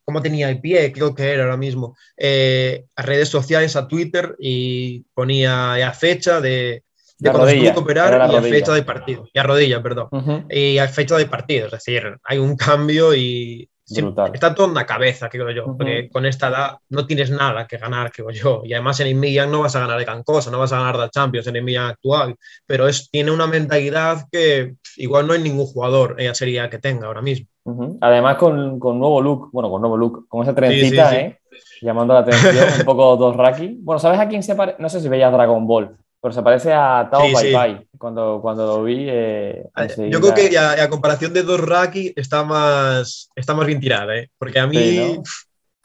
[0.07, 4.37] cómo tenía el pie, creo que era ahora mismo, eh, a redes sociales, a Twitter,
[4.39, 6.85] y ponía la fecha de,
[7.19, 9.29] de cuando rodilla, se que operar era la y a fecha de partido.
[9.33, 10.09] Y a rodilla, perdón.
[10.49, 11.67] Y a fecha de partido.
[11.67, 14.33] Es decir, hay un cambio y sí, Brutal.
[14.35, 15.65] está todo en la cabeza, creo yo.
[15.77, 18.63] Porque con esta edad no tienes nada que ganar, creo yo.
[18.65, 20.79] Y además en el Milan no vas a ganar de gran cosa, no vas a
[20.79, 22.37] ganar la Champions en el Milan actual.
[22.67, 26.79] Pero es, tiene una mentalidad que igual no hay ningún jugador en la serie que
[26.79, 27.47] tenga ahora mismo.
[28.01, 31.23] Además, con, con nuevo look, bueno, con nuevo look, con esa trencita, sí, sí.
[31.23, 31.39] ¿eh?
[31.83, 33.79] Llamando la atención, un poco dos Raki.
[33.81, 34.81] Bueno, ¿sabes a quién se parece?
[34.81, 37.53] No sé si veías Dragon Ball, pero se parece a Tao Sí, Pai sí.
[37.53, 37.87] Pai.
[37.99, 39.07] Cuando, cuando lo vi.
[39.09, 39.65] eh,
[40.11, 44.31] Yo creo que a comparación de dos Raki está más, está más bien tirada, ¿eh?
[44.39, 44.77] Porque a mí.
[44.77, 45.23] Sí, ¿no?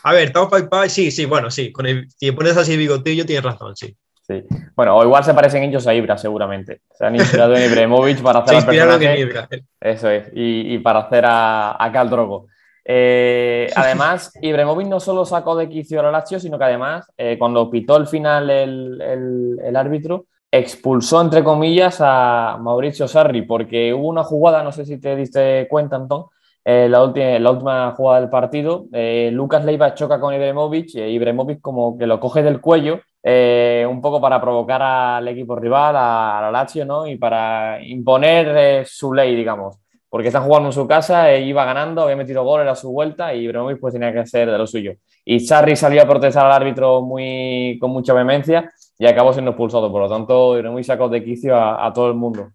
[0.03, 1.71] A ver, Tao Pai Pai, sí, sí, bueno, sí.
[1.71, 3.95] Con el- si pones así bigotillo, tienes razón, sí.
[4.27, 4.43] Sí.
[4.75, 6.81] Bueno, o igual se parecen ellos a Ibra, seguramente.
[6.97, 9.19] Se han inspirado en Ibrahimovic para hacer inspiraron en.
[9.19, 9.47] Ibra.
[9.79, 12.47] Eso es, y, y para hacer a, a Khal Drogo.
[12.85, 17.37] Eh, además, Ibrahimovic no solo sacó de quicio a la Lazio, sino que además, eh,
[17.37, 23.93] cuando pitó el final el, el- el árbitro, expulsó, entre comillas, a Mauricio Sarri, porque
[23.93, 26.25] hubo una jugada, no sé si te diste cuenta, Antón,
[26.65, 28.85] eh, la, última, la última jugada del partido,
[29.31, 34.19] Lucas Leiva choca con Ibrahimovic, y Ibrahimovic como que lo coge del cuello, un poco
[34.21, 37.07] para provocar al equipo rival, a, a la Lazio, ¿no?
[37.07, 39.77] Y para imponer su ley, digamos
[40.11, 43.33] porque están jugando en su casa, e iba ganando, había metido gol, era su vuelta
[43.33, 44.95] y Ibrahimovic pues tenía que hacer de lo suyo.
[45.23, 48.69] Y Sarri salió a protestar al árbitro muy, con mucha vehemencia
[48.99, 49.89] y acabó siendo expulsado.
[49.89, 52.51] Por lo tanto, Ibrahimovic sacó de quicio a, a todo el mundo.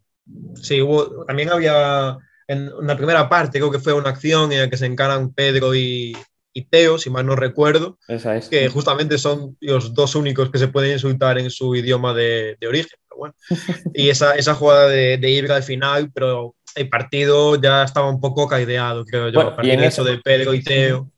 [0.56, 4.68] Sí, hubo, también había en una primera parte, creo que fue una acción en la
[4.68, 6.14] que se encaran Pedro y,
[6.52, 8.48] y Teo, si mal no recuerdo, Esa es.
[8.50, 12.68] que justamente son los dos únicos que se pueden insultar en su idioma de, de
[12.68, 12.98] origen.
[13.08, 13.34] Pero bueno.
[13.94, 18.20] Y esa, esa jugada de, de Ibra al final, pero el partido ya estaba un
[18.20, 21.08] poco caideado, creo yo, Bueno, a y en de eso- de Pedro y Teo.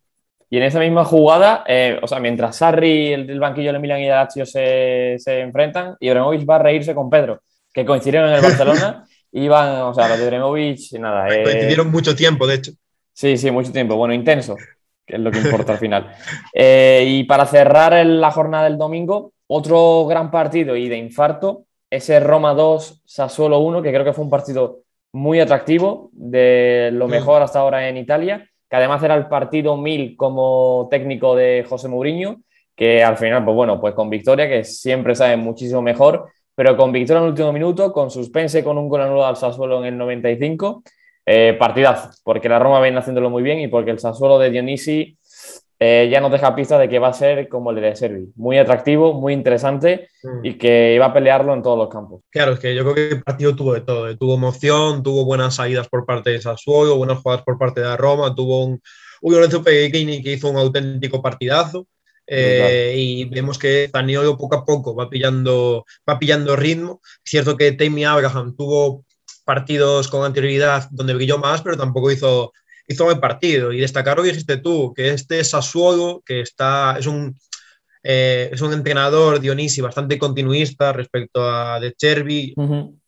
[0.50, 4.00] Y en esa misma jugada, eh, o sea, mientras Sarri, el del banquillo de Milan
[4.00, 7.42] y de Lazio se, se enfrentan, Ibrahimovic va a reírse con Pedro,
[7.72, 9.04] que coincidieron en el Barcelona.
[9.32, 11.28] Iban, o sea, los de Ibrahimovic, nada.
[11.28, 12.72] eh, Coincidieron mucho tiempo, de hecho.
[13.12, 13.94] Sí, sí, mucho tiempo.
[13.96, 14.56] Bueno, intenso,
[15.04, 16.14] que es lo que importa al final.
[16.54, 21.64] Eh, y para cerrar el- la jornada del domingo, otro gran partido y de infarto,
[21.90, 24.80] ese Roma 2, Sassuolo 1, que creo que fue un partido
[25.12, 30.16] muy atractivo, de lo mejor hasta ahora en Italia, que además era el partido 1000
[30.16, 32.40] como técnico de José Mourinho,
[32.76, 36.92] que al final, pues bueno, pues con victoria, que siempre sabe muchísimo mejor, pero con
[36.92, 39.98] victoria en el último minuto, con suspense, con un gol anulado al Sassuolo en el
[39.98, 40.82] 95,
[41.26, 45.17] eh, partidazo, porque la Roma viene haciéndolo muy bien y porque el Sassuolo de Dionisi
[45.80, 48.58] eh, ya nos deja pistas de que va a ser como el de Servi, muy
[48.58, 50.44] atractivo, muy interesante Mm.
[50.44, 52.22] y que iba a pelearlo en todos los campos.
[52.30, 54.08] Claro, es que yo creo que el partido tuvo de todo.
[54.08, 54.16] eh.
[54.18, 57.96] Tuvo emoción, tuvo buenas salidas por parte de Sassuolo, buenas jugadas por parte de la
[57.96, 58.80] Roma, tuvo un,
[59.20, 61.86] un Lorenzo Pellegrini que hizo un auténtico partidazo.
[62.26, 67.00] eh, y vemos que Zaniolo poco a poco va pillando, va pillando ritmo.
[67.24, 69.04] Es cierto que Tammy Abraham tuvo
[69.44, 72.52] partidos con anterioridad donde brilló más, pero tampoco hizo,
[72.88, 73.72] hizo buen partido.
[73.72, 77.38] Y destacar lo que dijiste tú, que este Sassuolo, que está, es un,
[78.02, 82.54] eh, es un entrenador, Dionisi, bastante continuista respecto a De Chervi,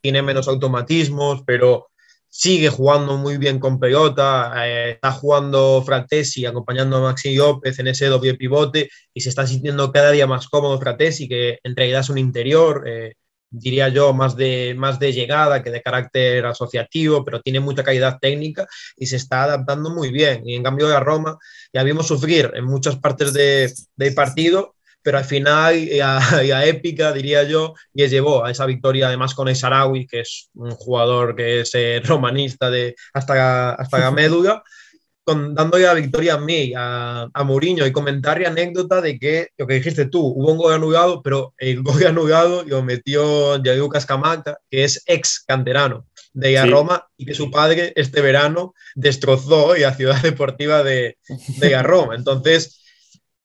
[0.00, 1.88] tiene menos automatismos, pero
[2.28, 7.88] sigue jugando muy bien con pelota, eh, está jugando Fratesi acompañando a Maxi López en
[7.88, 12.02] ese doble pivote y se está sintiendo cada día más cómodo Fratesi, que en realidad
[12.02, 13.14] es un interior, eh,
[13.50, 18.18] diría yo, más de, más de llegada que de carácter asociativo, pero tiene mucha calidad
[18.20, 20.42] técnica y se está adaptando muy bien.
[20.48, 21.38] Y en cambio de Roma
[21.72, 26.50] ya vimos sufrir en muchas partes de, del partido, pero al final y a, y
[26.50, 30.50] a épica, diría yo, y llevó a esa victoria además con el Sarawi, que es
[30.54, 34.62] un jugador que es eh, romanista de, hasta, hasta la médula,
[35.24, 39.66] con, dándole la victoria a mí, a, a Mourinho, y comentario, anécdota de que, lo
[39.66, 44.58] que dijiste tú, hubo un gol anulado, pero el gol anulado lo metió Gianluca Scamacca,
[44.70, 46.70] que es ex canterano de la Sí.
[46.70, 51.18] Roma y que su padre este verano destrozó la ciudad deportiva de,
[51.58, 52.14] de la Roma.
[52.14, 52.80] Entonces,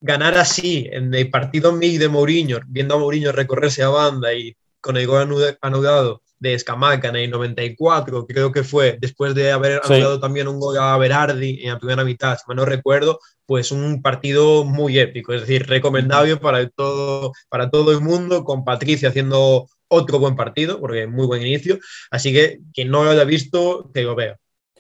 [0.02, 4.56] ganar así en el partido MIG de Mourinho, viendo a Mourinho recorrerse a banda y
[4.80, 9.82] con el gol anudado de Escamaca en el 94, creo que fue, después de haber
[9.84, 14.02] anulado también un gol a Berardi en la primera mitad, si no recuerdo, pues un
[14.02, 19.68] partido muy épico, es decir, recomendable para todo, para todo el mundo, con Patricia haciendo
[19.88, 21.78] otro buen partido, porque muy buen inicio,
[22.12, 24.38] así que quien no lo haya visto, que lo vea.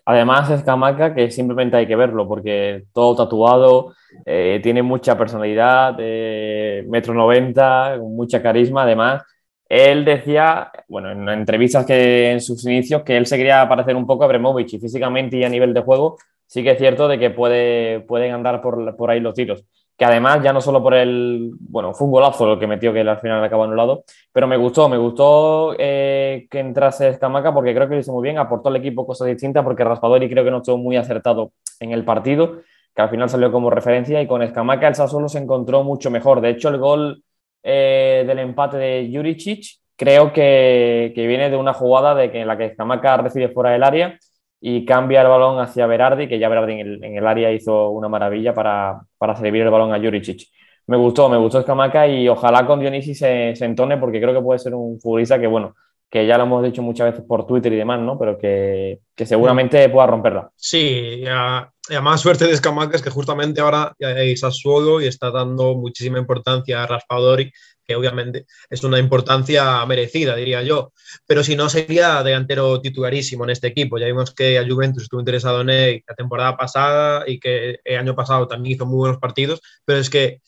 [0.07, 6.85] Además, Escamaca, que simplemente hay que verlo, porque todo tatuado, eh, tiene mucha personalidad, eh,
[6.87, 9.23] metro noventa, mucha carisma, además
[9.67, 14.05] él decía, bueno, en entrevistas que en sus inicios, que él se quería parecer un
[14.05, 17.19] poco a Bremovich y físicamente y a nivel de juego sí que es cierto de
[17.19, 19.65] que puede, pueden andar por, por ahí los tiros.
[19.97, 22.99] Que además, ya no solo por el, bueno, fue un golazo lo que metió que
[22.99, 27.87] al final acabó anulado, pero me gustó, me gustó eh, que entrase Escamaca porque creo
[27.87, 30.57] que lo hizo muy bien, aportó al equipo cosas distintas porque Raspadori creo que no
[30.57, 32.61] estuvo muy acertado en el partido,
[32.93, 36.41] que al final salió como referencia y con Escamaca el Sassuolo se encontró mucho mejor.
[36.41, 37.23] De hecho, el gol
[37.67, 42.57] eh, del empate de Juricic, creo que, viene de una jugada de que en la
[42.57, 44.19] que Escamaca recibe fuera del área
[44.61, 48.53] y cambia el balón hacia Berardi, que ya Berardi en el, área hizo una maravilla
[48.53, 50.47] para, para, servir el balón a Juricic.
[50.87, 54.41] Me gustó, me gustó Escamaca y ojalá con Dionisi se, se entone porque creo que
[54.41, 55.73] puede ser un futbolista que, bueno,
[56.09, 58.17] que ya lo hemos dicho muchas veces por Twitter y demás, ¿no?
[58.17, 60.49] Pero que, que seguramente pueda romperla.
[60.55, 65.75] Sí, ya, más suerte de Escamaca es que justamente ahora hay Sassuolo y está dando
[65.75, 67.51] muchísima importancia a Raspadori,
[67.85, 70.91] que obviamente es una importancia merecida, diría yo.
[71.27, 73.97] Pero si no, sería delantero titularísimo en este equipo.
[73.97, 77.97] Ya vimos que a Juventus estuvo interesado en él la temporada pasada y que el
[77.97, 80.41] año pasado también hizo muy buenos partidos, pero es que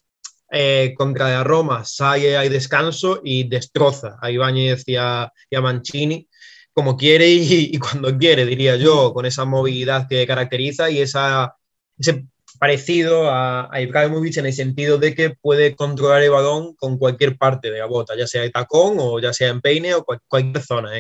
[0.49, 5.31] eh, contra la Roma sale hay descanso y destroza a Ibáñez y a,
[5.61, 6.27] Mancini
[6.71, 11.55] como quiere y, cuando quiere, diría yo, con esa movilidad que caracteriza y esa,
[11.97, 12.25] ese
[12.59, 17.37] parecido a, a, Ibrahimovic en el sentido de que puede controlar el balón con cualquier
[17.37, 20.63] parte de la bota, ya sea de tacón o ya sea en peine o cualquier
[20.63, 20.91] zona.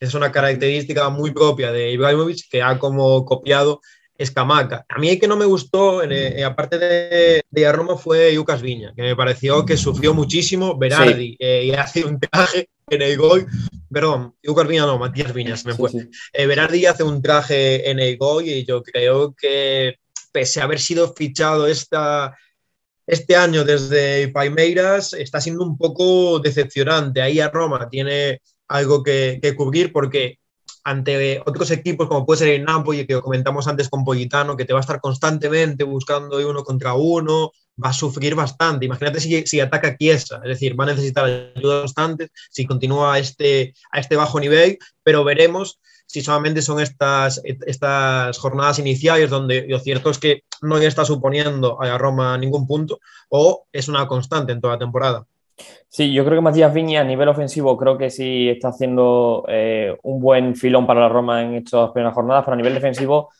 [0.00, 3.80] es una característica muy propia de Ibrahimovic que ha como copiado
[4.18, 4.84] Escamaca.
[4.88, 8.92] A mí el que no me gustó, eh, aparte de, de Roma, fue Lucas Viña,
[8.94, 10.76] que me pareció que sufrió muchísimo.
[10.76, 13.46] Berardi eh, y hace un traje en el gol.
[13.90, 15.90] Perdón, Lucas Viña no, Matías Viñas me fue.
[16.32, 19.96] Eh, Berardi hace un traje en el gol y yo creo que,
[20.32, 22.36] pese a haber sido fichado esta,
[23.06, 27.22] este año desde Palmeiras, está siendo un poco decepcionante.
[27.22, 30.38] Ahí a Roma tiene algo que, que cubrir porque
[30.86, 34.72] ante otros equipos como puede ser el Napoli, que comentamos antes con Politano, que te
[34.72, 37.50] va a estar constantemente buscando uno contra uno,
[37.84, 38.86] va a sufrir bastante.
[38.86, 41.24] Imagínate si, si ataca Chiesa, es decir, va a necesitar
[41.56, 46.78] ayuda constante si continúa a este, a este bajo nivel, pero veremos si solamente son
[46.78, 52.64] estas, estas jornadas iniciales donde lo cierto es que no está suponiendo a Roma ningún
[52.64, 55.26] punto o es una constante en toda la temporada.
[55.88, 59.96] Sí, yo creo que Matías Viña a nivel ofensivo creo que sí está haciendo eh,
[60.02, 63.30] un buen filón para la Roma en estas primeras jornadas, pero a nivel defensivo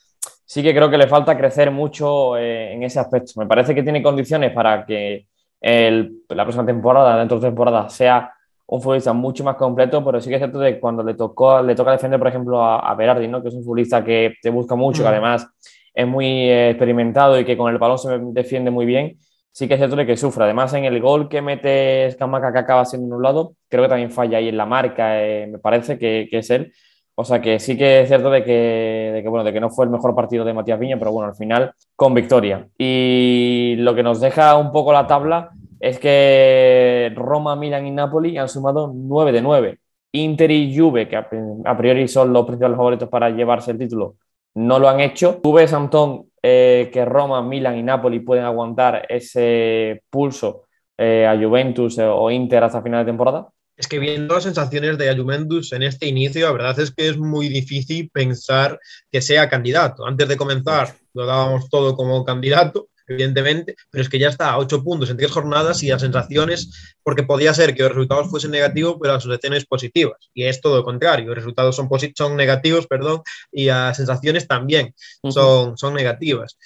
[0.45, 3.33] sí que creo que le falta crecer mucho eh, en ese aspecto.
[3.35, 5.27] Me parece que tiene condiciones para que
[5.59, 8.31] la próxima temporada, dentro de temporada, sea
[8.67, 11.73] un futbolista mucho más completo, pero sí que es cierto que cuando le, tocó, le
[11.75, 13.41] toca defender, por ejemplo, a, Berardi, ¿no?
[13.41, 15.11] que es un futbolista que te busca mucho, que mm.
[15.11, 15.47] además
[15.93, 19.17] es muy eh, experimentado y que con el balón se defiende muy bien,
[19.51, 20.43] sí que es cierto de que sufre.
[20.43, 24.11] Además, en el gol que mete Escamaca, que acaba siendo un lado, creo que también
[24.11, 26.73] falla ahí en la marca, eh, me parece que, que, es él.
[27.15, 29.69] O sea que sí que es cierto de que, de que, bueno, de que no
[29.71, 32.67] fue el mejor partido de Matías Viña, pero bueno, al final con victoria.
[32.77, 38.37] Y lo que nos deja un poco la tabla es que Roma, Milan y Napoli
[38.37, 39.79] han sumado 9 de 9.
[40.13, 44.15] Inter y Juve, que a priori son los principales favoritos para llevarse el título,
[44.55, 45.39] no lo han hecho.
[45.43, 50.63] Juve, Santón eh, que Roma, Milan y Napoli pueden aguantar ese pulso
[50.97, 53.49] eh, a Juventus eh, o Inter hasta final de temporada?
[53.75, 57.17] Es que viendo las sensaciones de Juventus en este inicio, la verdad es que es
[57.17, 58.79] muy difícil pensar
[59.11, 60.05] que sea candidato.
[60.05, 64.57] Antes de comenzar, lo dábamos todo como candidato evidentemente, pero es que ya está a
[64.57, 68.51] ocho puntos en tres jornadas y las sensaciones, porque podía ser que los resultados fuesen
[68.51, 70.29] negativos, pero las sensaciones positivas.
[70.33, 73.21] Y es todo lo contrario, los resultados son, son negativos, perdón,
[73.51, 76.57] y las sensaciones también son, son negativas.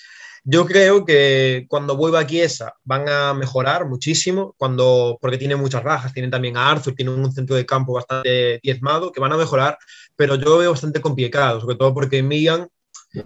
[0.43, 5.83] Yo creo que cuando vuelva a Chiesa van a mejorar muchísimo, cuando, porque tiene muchas
[5.83, 9.37] bajas, tienen también a Arthur, tienen un centro de campo bastante diezmado, que van a
[9.37, 9.77] mejorar,
[10.15, 12.67] pero yo veo bastante complicado, sobre todo porque Milan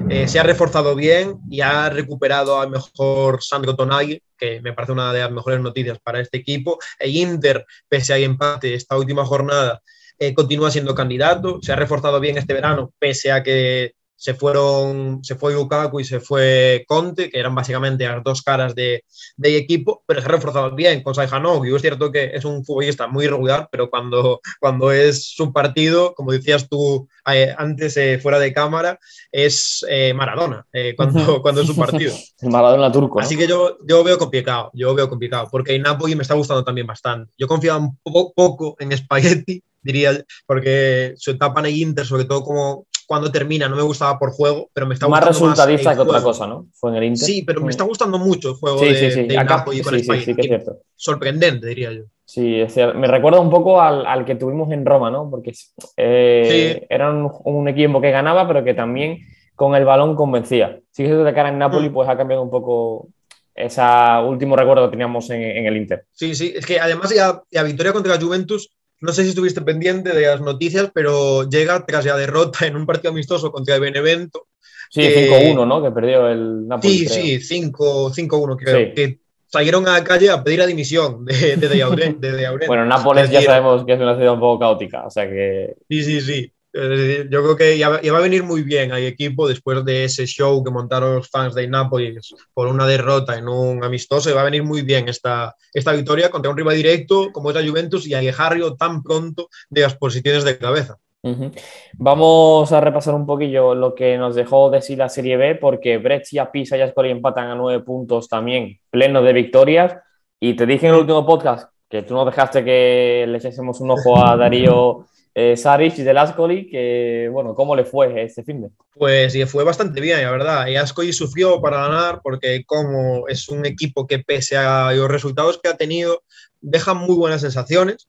[0.10, 4.94] eh, se ha reforzado bien y ha recuperado al mejor Sandro Tonali, que me parece
[4.94, 6.80] una de las mejores noticias para este equipo.
[7.00, 9.82] E Inter, pese a empate esta última jornada,
[10.18, 11.60] eh, continúa siendo candidato.
[11.62, 16.06] Se ha reforzado bien este verano, pese a que se fueron, se fue Lukaku y
[16.06, 19.04] se fue Conte, que eran básicamente las dos caras de,
[19.38, 21.76] de equipo, pero se ha reforzado bien con Saihanoglu.
[21.76, 26.32] Es cierto que es un futbolista muy regular, pero cuando, cuando es su partido, como
[26.32, 29.00] decías tú eh, antes eh, fuera de cámara,
[29.32, 32.14] es eh, Maradona cuando, cuando es su partido.
[32.42, 33.20] Maradona turco.
[33.20, 36.88] Así que yo, yo veo complicado, yo veo complicado, porque Napoli me está gustando también
[36.88, 37.34] bastante.
[37.38, 42.26] Yo confiaba un poco, poco en Spaghetti, diría, porque su etapa en el Inter, sobre
[42.26, 45.90] todo como cuando termina, no me gustaba por juego, pero me está más gustando resultadista
[45.90, 46.68] más que otra cosa, ¿no?
[46.74, 47.26] Fue en el Inter.
[47.26, 49.24] Sí, pero me está gustando mucho el juego Sí, de, sí, sí.
[49.28, 50.26] de Acá- Napoli con sí, sí, Spaghetti.
[50.26, 50.78] sí que es cierto.
[50.96, 52.04] Sorprendente, diría yo.
[52.26, 52.98] Sí, es cierto.
[52.98, 55.30] me recuerda un poco al, al que tuvimos en Roma, ¿no?
[55.30, 55.54] Porque
[55.98, 59.20] eh, era un, un equipo que ganaba, pero que también
[59.56, 60.80] con el balón convencía.
[60.92, 61.94] Sí que de cara en Napoli, Mm.
[61.94, 63.08] pues ha cambiado un poco
[63.54, 63.82] ese
[64.28, 66.06] último recuerdo que teníamos en, en el Inter.
[66.12, 69.62] Sí, sí, es que además ya la victoria contra la Juventus, no sé si estuviste
[69.62, 73.82] pendiente de las noticias, pero llega tras la derrota en un partido amistoso contra el
[73.82, 74.48] Benevento.
[74.90, 75.84] Sí, Que- 5-1, ¿no?
[75.84, 77.00] Que perdió el Napoli.
[77.00, 77.24] Sí, creo.
[77.24, 78.78] sí, 5 5-1 creo.
[78.78, 78.94] Sí.
[78.94, 82.68] Que salieron a la calle a pedir la dimisión de, de, de de.
[82.68, 85.76] Bueno, Nápoles Es ya sabemos que es una ciudad un poco caótica, o sea que
[85.90, 86.52] Sí, sí, sí.
[86.76, 90.62] Yo creo que ya, va- a venir muy bien al equipo después de ese show
[90.62, 94.30] que montaron los fans de Nápoles por una derrota en un amistoso.
[94.30, 97.56] y va a venir muy bien esta, esta victoria contra un rival directo como es
[97.56, 100.98] la Juventus y alejarlo tan pronto de las posiciones de cabeza.
[101.24, 101.52] Ujú.
[101.94, 105.98] Vamos a repasar un poquillo lo que nos dejó de sí la Serie B, porque
[105.98, 109.96] Brescia, Pisa y Ascoli empatan a nueve puntos también, pleno de victorias.
[110.40, 113.92] Y te dije en el último podcast que tú nos dejaste que le echásemos un
[113.92, 115.06] ojo a Darío
[115.38, 118.70] eh, Saric del Ascoli, que bueno, ¿cómo le fue este fin de?
[118.94, 120.68] Pues y fue bastante bien, la verdad.
[120.68, 125.60] Y Ascoli sufrió para ganar porque como es un equipo que pese a los resultados
[125.62, 126.24] que ha tenido,
[126.62, 128.08] deja muy buenas sensaciones.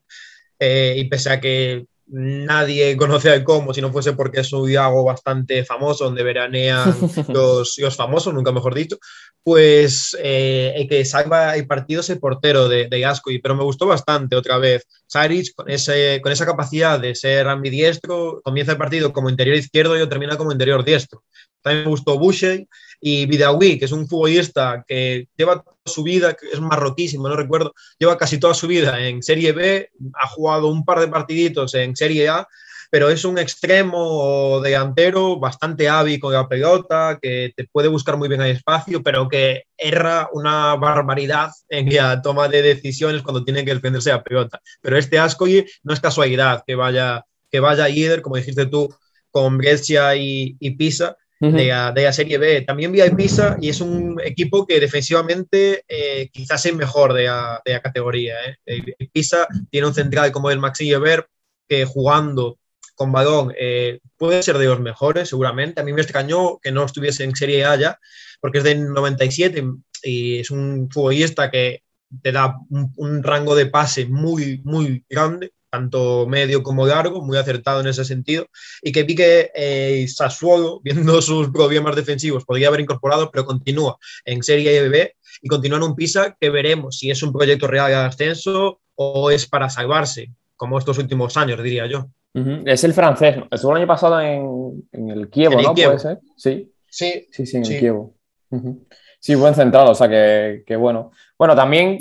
[0.61, 4.73] Eh, y pese a que nadie conoce al Como si no fuese porque es un
[4.73, 6.95] lago bastante famoso donde veranean
[7.29, 8.99] los, los famosos, nunca mejor dicho,
[9.43, 13.65] pues eh, el que salva el partido es el portero de, de Ascoli, pero me
[13.65, 14.87] gustó bastante otra vez.
[15.07, 19.97] Saric, con, ese, con esa capacidad de ser ambidiestro, comienza el partido como interior izquierdo
[19.97, 21.23] y lo termina como interior diestro.
[21.63, 22.67] También me gustó Boucher
[23.01, 27.37] y Vidawi, que es un futbolista que lleva toda su vida, que es marroquísimo, no
[27.37, 31.75] recuerdo, lleva casi toda su vida en Serie B, ha jugado un par de partiditos
[31.75, 32.49] en Serie A,
[32.91, 38.29] pero es un extremo delantero bastante hábil con la pelota, que te puede buscar muy
[38.29, 43.65] bien el espacio, pero que erra una barbaridad en la toma de decisiones cuando tiene
[43.65, 44.61] que defenderse la pelota.
[44.81, 48.95] Pero este Ascoli no es casualidad que vaya, que vaya líder, como dijiste tú,
[49.31, 52.63] con Brescia y Pisa, de la, Serie B.
[52.63, 57.81] También vi Pisa y es un equipo que defensivamente eh, quizás es mejor de la,
[57.83, 58.35] categoría.
[58.47, 58.57] ¿eh?
[58.65, 61.29] El Pisa tiene un central como el Maxi Ver
[61.69, 62.59] que jugando
[62.95, 65.81] con balón eh, puede ser de los mejores, seguramente.
[65.81, 68.01] A mí me extrañó que no estuviese en Serie A ya,
[68.41, 69.65] porque es del 97
[70.03, 71.83] y es un futbolista que
[72.23, 77.37] te da un, un rango de pase muy, muy grande tanto medio como largo, muy
[77.37, 78.47] acertado en ese sentido,
[78.83, 83.97] y que vi que eh, Sassuolo, viendo sus problemas defensivos, podría haber incorporado, pero continúa
[84.25, 87.91] en Serie B y continúa en un Pisa que veremos si es un proyecto real
[87.91, 92.07] de ascenso o es para salvarse, como estos últimos años, diría yo.
[92.33, 92.63] Uh -huh.
[92.67, 95.75] Es el francés, estuvo el año pasado en, en el Kievo, ¿no?
[95.75, 95.93] Kievo.
[95.93, 96.19] ¿Puede ser?
[96.37, 96.73] Sí.
[96.89, 97.75] Sí, sí, sí, en sí.
[97.75, 98.15] el Kievo.
[98.51, 98.79] Uh -huh.
[99.21, 101.11] Sí, buen centrado, o sea que, que bueno.
[101.39, 101.99] Bueno, también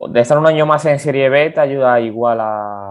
[0.00, 2.87] de estar un año más en Serie B te ayuda igual a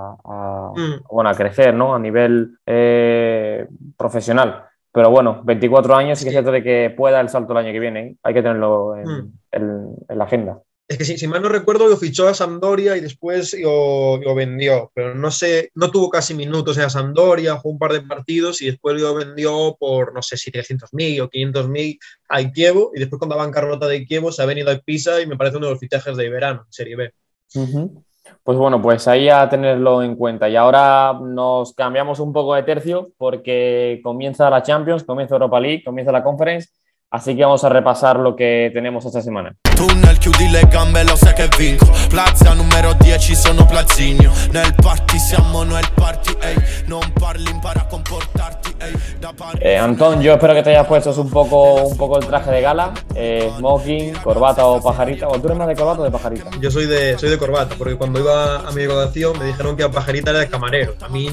[0.77, 1.03] mm.
[1.09, 1.95] bueno, a crecer, ¿no?
[1.95, 3.67] A nivel eh,
[3.97, 4.63] profesional.
[4.91, 7.71] Pero bueno, 24 años sí que es cierto de que pueda el salto el año
[7.71, 7.99] que viene.
[8.07, 8.15] ¿eh?
[8.23, 9.33] Hay que tenerlo en, mm.
[9.51, 10.61] en, en la agenda.
[10.89, 14.33] Es que si, si, mal no recuerdo, lo fichó a Sampdoria y después lo, lo,
[14.33, 14.89] vendió.
[14.95, 18.61] Pero no sé, no tuvo casi minutos en la Sampdoria, jugó un par de partidos
[18.61, 21.99] y después lo vendió por, no sé si 300.000 o 500.000
[22.29, 22.91] al Kievo.
[22.95, 25.35] Y después, cuando va en carrota de Kievo, se ha venido al Pisa y me
[25.35, 27.11] parece uno de los fichajes de verano, Serie B.
[27.55, 28.03] Uh -huh.
[28.43, 30.47] Pues bueno, pues ahí a tenerlo en cuenta.
[30.47, 35.83] Y ahora nos cambiamos un poco de tercio porque comienza la Champions, comienza Europa League,
[35.83, 36.69] comienza la Conference.
[37.09, 39.55] Así que vamos a repasar lo que tenemos esta semana.
[39.77, 41.85] Tunnel, chiudi le gambe, lo sai che vinco.
[42.09, 44.31] Plaza numero 10, sono Plazinio.
[44.49, 46.55] Nel party siamo noi il party, ey.
[46.87, 48.91] Non parli, impara a comportarti, ey.
[49.19, 52.49] Da eh, Antón, yo espero que te hayas puesto un poco, un poco el traje
[52.49, 52.91] de gala.
[53.13, 55.27] Eh, smoking, corbata o pajarita.
[55.27, 56.49] ¿O tú eres más de corbata o de pajarita?
[56.59, 59.83] Yo soy de, soy de corbata, porque cuando iba a mi graduación me dijeron que
[59.83, 60.95] la pajarita era de camarero.
[61.01, 61.29] A mí,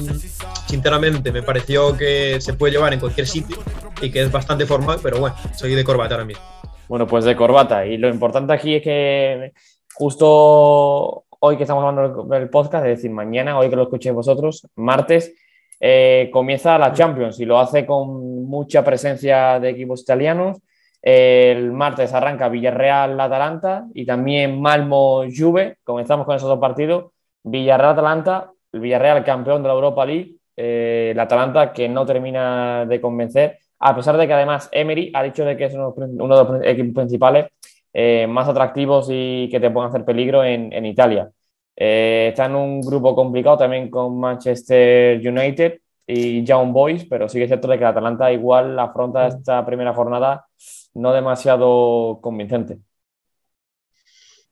[0.67, 3.57] sinceramente, me pareció que se puede llevar en cualquier sitio
[3.99, 6.43] y que es bastante formal, pero bueno, soy de corbata ahora mismo.
[6.87, 7.85] Bueno, pues de corbata.
[7.85, 9.53] Y lo importante aquí es que
[9.93, 14.67] justo hoy que estamos hablando del podcast, es decir, mañana, hoy que lo escuchéis vosotros,
[14.75, 15.33] martes,
[15.79, 20.59] eh, comienza la Champions y lo hace con mucha presencia de equipos italianos.
[21.01, 25.77] El martes arranca Villarreal-Atalanta y también Malmo-Juve.
[25.83, 27.11] Comenzamos con esos dos partidos.
[27.43, 33.01] Villarreal-Atalanta, el Villarreal campeón de la Europa League, eh, el Atalanta que no termina de
[33.01, 36.65] convencer, a pesar de que además Emery ha dicho de que es uno, de los
[36.65, 37.51] equipos principales
[37.93, 41.29] eh, más atractivos y que te pueden hacer peligro en, en Italia.
[41.75, 47.37] Eh, está en un grupo complicado también con Manchester United y Young Boys, pero sí
[47.37, 49.27] que es cierto de que el Atalanta igual afronta mm.
[49.27, 50.47] esta primera jornada
[50.95, 52.79] no demasiado convincente.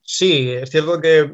[0.04, 1.34] Sí, es cierto que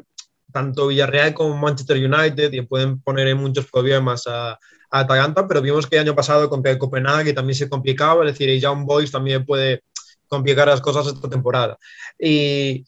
[0.50, 4.58] tanto Villarreal como Manchester United y pueden poner en muchos problemas a,
[4.90, 8.32] a, Atalanta, pero vimos que el año pasado contra el Copenhague también se complicaba, es
[8.32, 9.82] decir, Young Boys también puede
[10.28, 11.78] complicar las cosas esta temporada.
[12.18, 12.84] Y,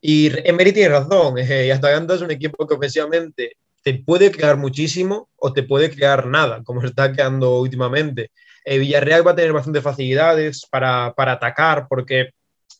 [0.00, 4.56] y Emery tiene razón, eh, y Atalanta es un equipo que ofensivamente te puede crear
[4.56, 8.30] muchísimo o te puede crear nada, como se está quedando últimamente.
[8.64, 12.30] Eh, Villarreal va a tener bastantes facilidades para, para atacar, porque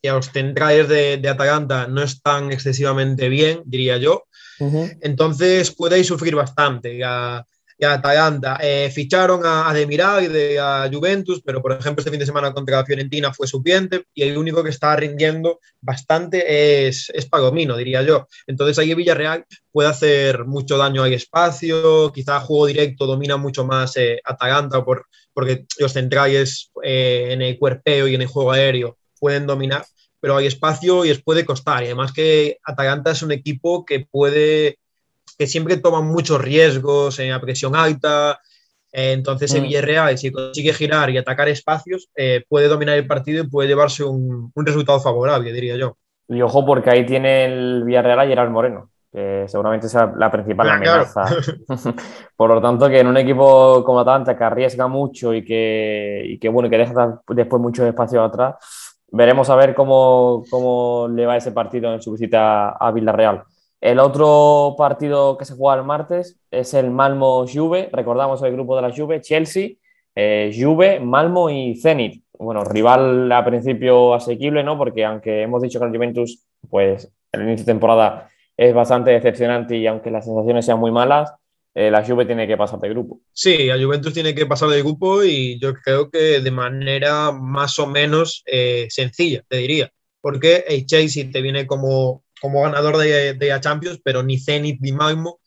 [0.02, 4.24] ya los centrales de, de, Atalanta no están excesivamente bien, diría yo.
[4.60, 4.98] Uh -huh.
[5.00, 6.98] Entonces puede sufrir bastante.
[7.78, 8.58] Y a Atalanta.
[8.60, 12.26] Eh, ficharon a, a Demiral y de, a Juventus, pero por ejemplo este fin de
[12.26, 17.26] semana contra la Fiorentina fue suplente y el único que está rindiendo bastante es, es
[17.26, 18.26] Palomino, diría yo.
[18.46, 23.96] Entonces ahí Villarreal puede hacer mucho daño al espacio, quizá juego directo domina mucho más
[23.96, 28.98] eh, Atalanta por, porque los centrales eh, en el cuerpeo y en el juego aéreo
[29.20, 29.84] pueden dominar,
[30.20, 31.82] pero hay espacio y les puede costar.
[31.82, 34.78] Y además que Atalanta es un equipo que puede
[35.36, 38.40] que siempre toman muchos riesgos en la presión alta.
[38.92, 39.64] Eh, entonces, el mm.
[39.64, 44.04] Villarreal, si consigue girar y atacar espacios, eh, puede dominar el partido y puede llevarse
[44.04, 45.96] un, un, resultado favorable, diría yo.
[46.28, 50.68] Y ojo, porque ahí tiene el Villarreal a Gerard Moreno, que seguramente sea la principal
[50.68, 51.24] ah, amenaza.
[51.24, 51.94] Claro.
[52.36, 56.38] Por lo tanto, que en un equipo como Atalanta que arriesga mucho y que, y
[56.38, 58.56] que, bueno, que deja después mucho espacio atrás,
[59.10, 63.44] veremos a ver cómo, cómo le va ese partido en su visita a Villarreal.
[63.80, 67.90] El otro partido que se juega el martes es el Malmo-Juve.
[67.92, 69.70] Recordamos el grupo de la Juve, Chelsea,
[70.14, 72.24] eh, Juve, Malmo y Zenit.
[72.38, 74.76] Bueno, rival a principio asequible, ¿no?
[74.76, 79.76] Porque aunque hemos dicho que el Juventus, pues el inicio de temporada es bastante decepcionante
[79.76, 81.32] y aunque las sensaciones sean muy malas,
[81.74, 83.20] eh, la Juve tiene que pasar de grupo.
[83.32, 87.78] Sí, la Juventus tiene que pasar de grupo y yo creo que de manera más
[87.78, 89.88] o menos eh, sencilla, te diría.
[90.20, 94.80] Porque el Chelsea te viene como como ganador de, de la Champions, pero ni Zenit
[94.80, 95.40] ni Malmo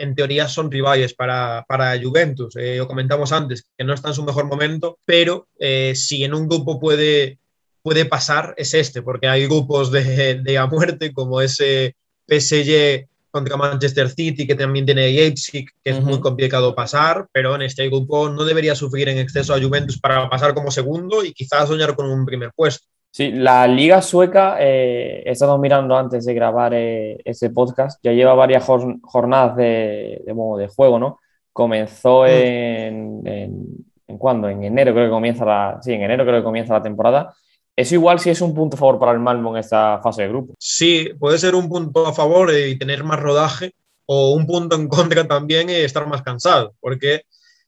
[0.00, 2.56] en teoría son rivales para, para Juventus.
[2.56, 6.34] Eh, lo comentamos antes, que no está en su mejor momento, pero eh, si en
[6.34, 7.38] un grupo puede,
[7.82, 11.96] puede pasar, es este, porque hay grupos de, de a muerte, como ese
[12.26, 16.04] PSG contra Manchester City, que también tiene Leipzig, que es uh -huh.
[16.04, 20.28] muy complicado pasar, pero en este grupo no debería sufrir en exceso a Juventus para
[20.28, 22.86] pasar como segundo y quizás soñar con un primer puesto.
[23.12, 28.12] Sí, la liga sueca, eh, he estado mirando antes de grabar eh, ese podcast, ya
[28.12, 31.18] lleva varias jornadas de, de, de juego, ¿no?
[31.52, 33.66] Comenzó en, en,
[34.06, 34.48] en, ¿cuándo?
[34.48, 37.34] En enero creo que comienza la, sí, en enero creo que comienza la temporada.
[37.74, 40.28] ¿Es igual si es un punto a favor para el Malmo en esta fase de
[40.28, 40.54] grupo?
[40.58, 43.74] Sí, puede ser un punto a favor y tener más rodaje,
[44.06, 47.22] o un punto en contra también y estar más cansado, porque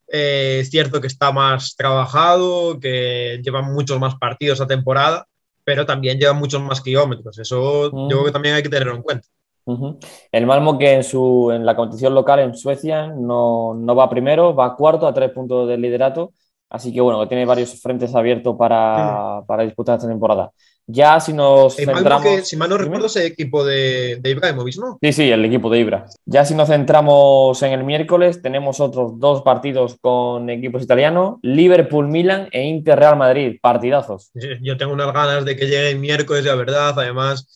[0.08, 5.26] eh, es cierto que está más trabajado, que lleva muchos más partidos a temporada,
[5.64, 7.38] pero también lleva muchos más kilómetros.
[7.38, 8.10] Eso uh -huh.
[8.10, 9.28] yo creo que también hay que tenerlo en cuenta.
[9.64, 9.98] Uh -huh.
[10.32, 14.54] El Malmo que en, su, en la competición local en Suecia no, no va primero,
[14.54, 16.32] va cuarto a tres puntos del liderato.
[16.72, 19.46] Así que bueno, tiene varios frentes abiertos para, -huh.
[19.46, 20.50] para disputar esta temporada.
[20.86, 22.22] Ya si nos centramos...
[22.24, 24.98] Que, si mal no recuerdo, es el equipo de, de Ibrahimovic, ¿no?
[25.00, 26.06] Sí, sí, el equipo de Ibra.
[26.26, 32.48] Ya si nos centramos en el miércoles, tenemos otros dos partidos con equipos italianos, Liverpool-Milan
[32.50, 34.30] e Inter-Real Madrid, partidazos.
[34.60, 37.46] Yo tengo unas ganas de que llegue el miércoles, la verdad, además,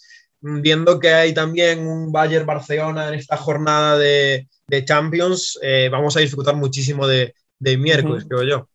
[0.40, 6.20] viendo que hay también un Bayern-Barcelona en esta jornada de, de Champions, eh, vamos a
[6.20, 8.28] disfrutar muchísimo de, de miércoles, uh -huh.
[8.28, 8.68] creo yo.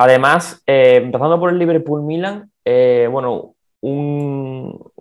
[0.00, 4.92] Además, eh, empezando por el Liverpool-Milan, eh, bueno, un,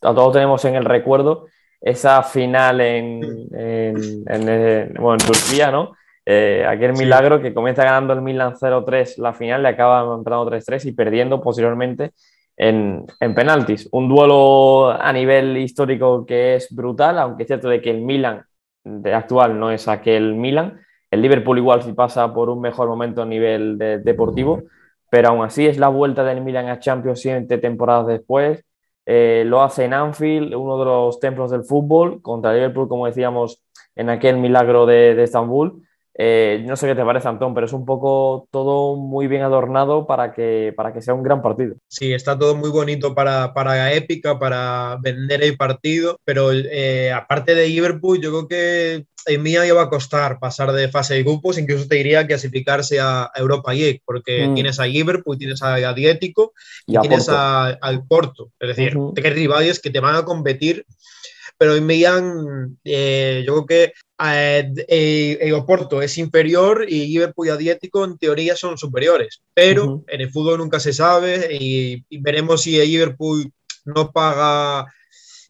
[0.00, 1.46] todos tenemos en el recuerdo
[1.78, 5.92] esa final en, en, en, en bueno, en Turquía, ¿no?
[6.24, 7.04] Eh, aquel sí.
[7.04, 11.42] milagro que comienza ganando el Milan 0-3 la final, le acaba empezando 3-3 y perdiendo
[11.42, 12.12] posteriormente
[12.56, 13.86] en, en, penaltis.
[13.92, 18.42] Un duelo a nivel histórico que es brutal, aunque es cierto de que el Milan
[18.84, 20.80] de actual no es aquel Milan.
[21.16, 24.64] El Liverpool igual si pasa por un mejor momento a nivel de, deportivo,
[25.10, 28.62] pero aún así es la vuelta del Milan a Champions siete temporadas después.
[29.06, 33.62] Eh, lo hace en Anfield, uno de los templos del fútbol, contra Liverpool, como decíamos,
[33.94, 35.85] en aquel milagro de Estambul.
[36.18, 40.06] Eh, no sé qué te parece, Antón, pero es un poco todo muy bien adornado
[40.06, 41.74] para que, para que sea un gran partido.
[41.88, 47.54] Sí, está todo muy bonito para, para épica, para vender el partido, pero eh, aparte
[47.54, 51.58] de Liverpool, yo creo que en mía iba a costar pasar de fase de grupos,
[51.58, 54.54] incluso te diría clasificarse a Europa League, porque mm.
[54.54, 56.54] tienes a Liverpool, tienes a Adriático
[56.86, 58.52] y, tienes al Porto.
[58.58, 59.34] Es decir, uh -huh.
[59.34, 60.86] rivales que te van a competir
[61.58, 67.50] pero en Millán eh, yo creo que eh, el Oporto es inferior y Liverpool y
[67.50, 70.04] Adriático en teoría son superiores, pero uh -huh.
[70.08, 73.52] en el fútbol nunca se sabe y, y veremos si el Liverpool
[73.84, 74.86] no paga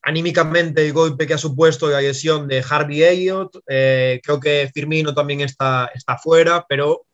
[0.06, 3.58] anímicamente el golpe que ha supuesto la lesión de Harvey Elliott.
[3.66, 7.06] Eh, creo que Firmino también está, está fuera, pero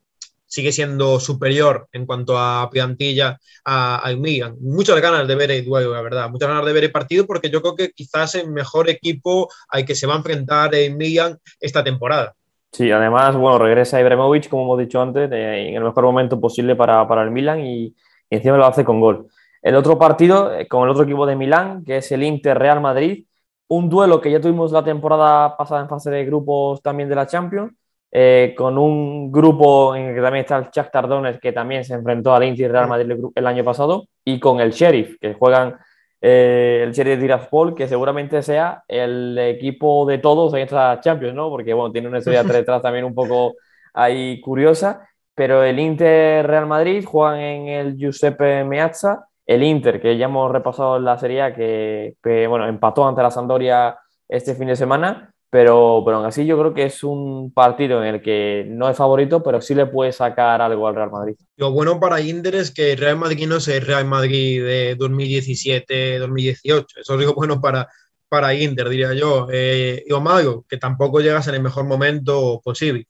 [0.52, 4.54] sigue siendo superior en cuanto a plantilla al Milan.
[4.60, 6.28] Muchas ganas de ver el duelo, la verdad.
[6.28, 9.86] Muchas ganas de ver el partido porque yo creo que quizás el mejor equipo al
[9.86, 12.34] que se va a enfrentar el Milan esta temporada.
[12.70, 17.08] Sí, además, bueno, regresa Ibrahimovic, como hemos dicho antes, en el mejor momento posible para,
[17.08, 17.94] para el Milan y, y,
[18.28, 19.28] encima lo hace con gol.
[19.62, 22.82] El otro partido, eh, con el otro equipo de Milán, que es el Inter Real
[22.82, 23.24] Madrid,
[23.68, 27.26] un duelo que ya tuvimos la temporada pasada en fase de grupos también de la
[27.26, 27.72] Champions,
[28.14, 31.94] eh, con un grupo en el que también está el Shakhtar Donetsk, que también se
[31.94, 35.78] enfrentó al Inter Real Madrid el año pasado, y con el Sheriff, que juegan
[36.20, 41.34] eh, el Sheriff de Tiraspol, que seguramente sea el equipo de todos en esta Champions,
[41.34, 41.48] ¿no?
[41.48, 43.54] Porque, bueno, tiene una historia detrás también un poco
[43.94, 50.18] ahí curiosa, pero el Inter Real Madrid juegan en el Giuseppe Meazza, el Inter, que
[50.18, 53.98] ya hemos repasado en la serie, que, que bueno, empató ante la Sampdoria
[54.28, 58.14] este fin de semana, pero, pero aún así yo creo que es un partido en
[58.14, 61.34] el que no es favorito, pero sí le puede sacar algo al Real Madrid.
[61.58, 64.96] Lo bueno para Inter es que el Real Madrid no es el Real Madrid de
[64.96, 66.86] 2017-2018.
[67.02, 67.86] Eso es lo bueno para,
[68.30, 69.46] para Inter, diría yo.
[69.52, 73.06] Eh, y lo malo, que tampoco llegas en el mejor momento posible.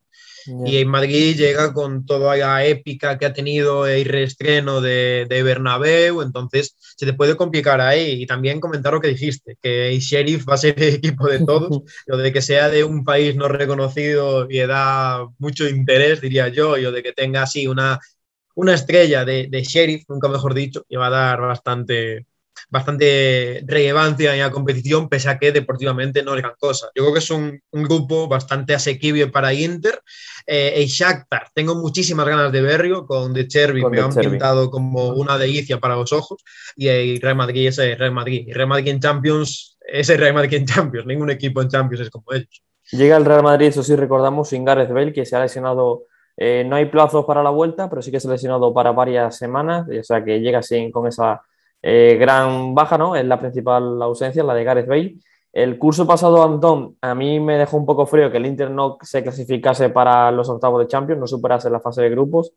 [0.47, 0.68] Yeah.
[0.68, 5.43] Y en Madrid llega con toda la épica que ha tenido el reestreno de, de,
[5.43, 8.22] Bernabéu, entonces se te puede complicar ahí.
[8.22, 11.45] Y también comentar lo que dijiste, que el Sheriff va a ser el equipo de
[11.45, 16.49] todos, lo de que sea de un país no reconocido y da mucho interés, diría
[16.49, 17.99] yo, y lo de que tenga así una,
[18.55, 22.26] una estrella de, de Sheriff, nunca mejor dicho, y va a dar bastante,
[22.70, 26.88] bastante relevancia en la competición, pese a que deportivamente no es gran cosa.
[26.94, 30.00] Yo creo que es un, un grupo bastante asequible para Inter.
[30.46, 35.09] Eh, el Shakhtar, tengo muchísimas ganas de verlo, con De Chervi me han pintado como
[35.11, 36.42] una delicia para los ojos,
[36.76, 38.44] y el Real Madrid es el Real Madrid.
[38.48, 42.07] El Real Madrid en Champions es el Real Madrid en Champions, ningún equipo en Champions
[42.07, 42.62] es como ellos.
[42.90, 46.64] Llega el Real Madrid, eso sí recordamos, sin Gareth Bale, que se ha lesionado eh,
[46.66, 49.86] no hay plazos para la vuelta, pero sí que se ha lesionado para varias semanas,
[49.88, 51.42] o sea que llega sin, con esa
[51.83, 53.16] eh, gran baja, ¿no?
[53.16, 55.16] Es la principal ausencia, la de Gareth Bale.
[55.53, 58.97] El curso pasado, Antón, a mí me dejó un poco frío que el Inter no
[59.03, 62.55] se clasificase para los octavos de Champions, no superase la fase de grupos,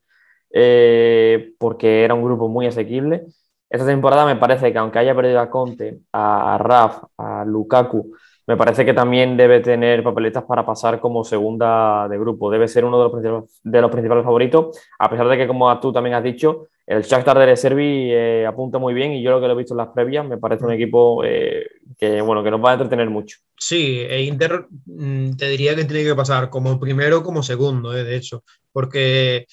[0.52, 3.26] eh, porque era un grupo muy asequible.
[3.70, 8.16] Esta temporada me parece que aunque haya perdido a Conte, a Raf, a Lukaku,
[8.48, 12.52] me parece que también debe tener papeletas para pasar como segunda de grupo.
[12.52, 15.92] Debe ser uno de los, de los principales favoritos, a pesar de que, como tú
[15.92, 19.48] también has dicho, el Shakhtar de Servi eh, apunta muy bien y yo lo que
[19.48, 21.66] lo he visto en las previas me parece un equipo eh,
[21.98, 23.40] que, bueno, que nos va a entretener mucho.
[23.58, 28.04] Sí, e Inter mm, te diría que tiene que pasar como primero como segundo, eh,
[28.04, 29.48] de hecho, porque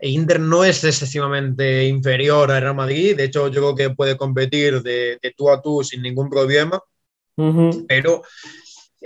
[0.00, 4.82] Inter no es excesivamente inferior al Real Madrid, de hecho yo creo que puede competir
[4.82, 6.82] de, de tú a tú sin ningún problema,
[7.36, 7.84] uh -huh.
[7.88, 8.22] pero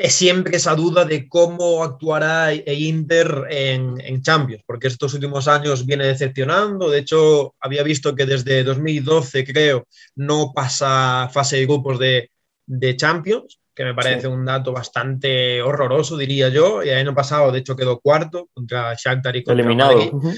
[0.07, 5.85] siempre esa duda de cómo actuará el Inter en, en, Champions, porque estos últimos años
[5.85, 6.89] viene decepcionando.
[6.89, 12.31] De hecho, había visto que desde 2012, creo, no pasa fase de grupos de,
[12.65, 14.27] de Champions, que me parece sí.
[14.29, 16.85] un dato bastante horroroso, diría yo.
[16.85, 19.97] Y el año pasado, de hecho, quedó cuarto contra Shakhtar y contra Eliminado.
[19.97, 20.11] Madrid.
[20.13, 20.37] Uh -huh.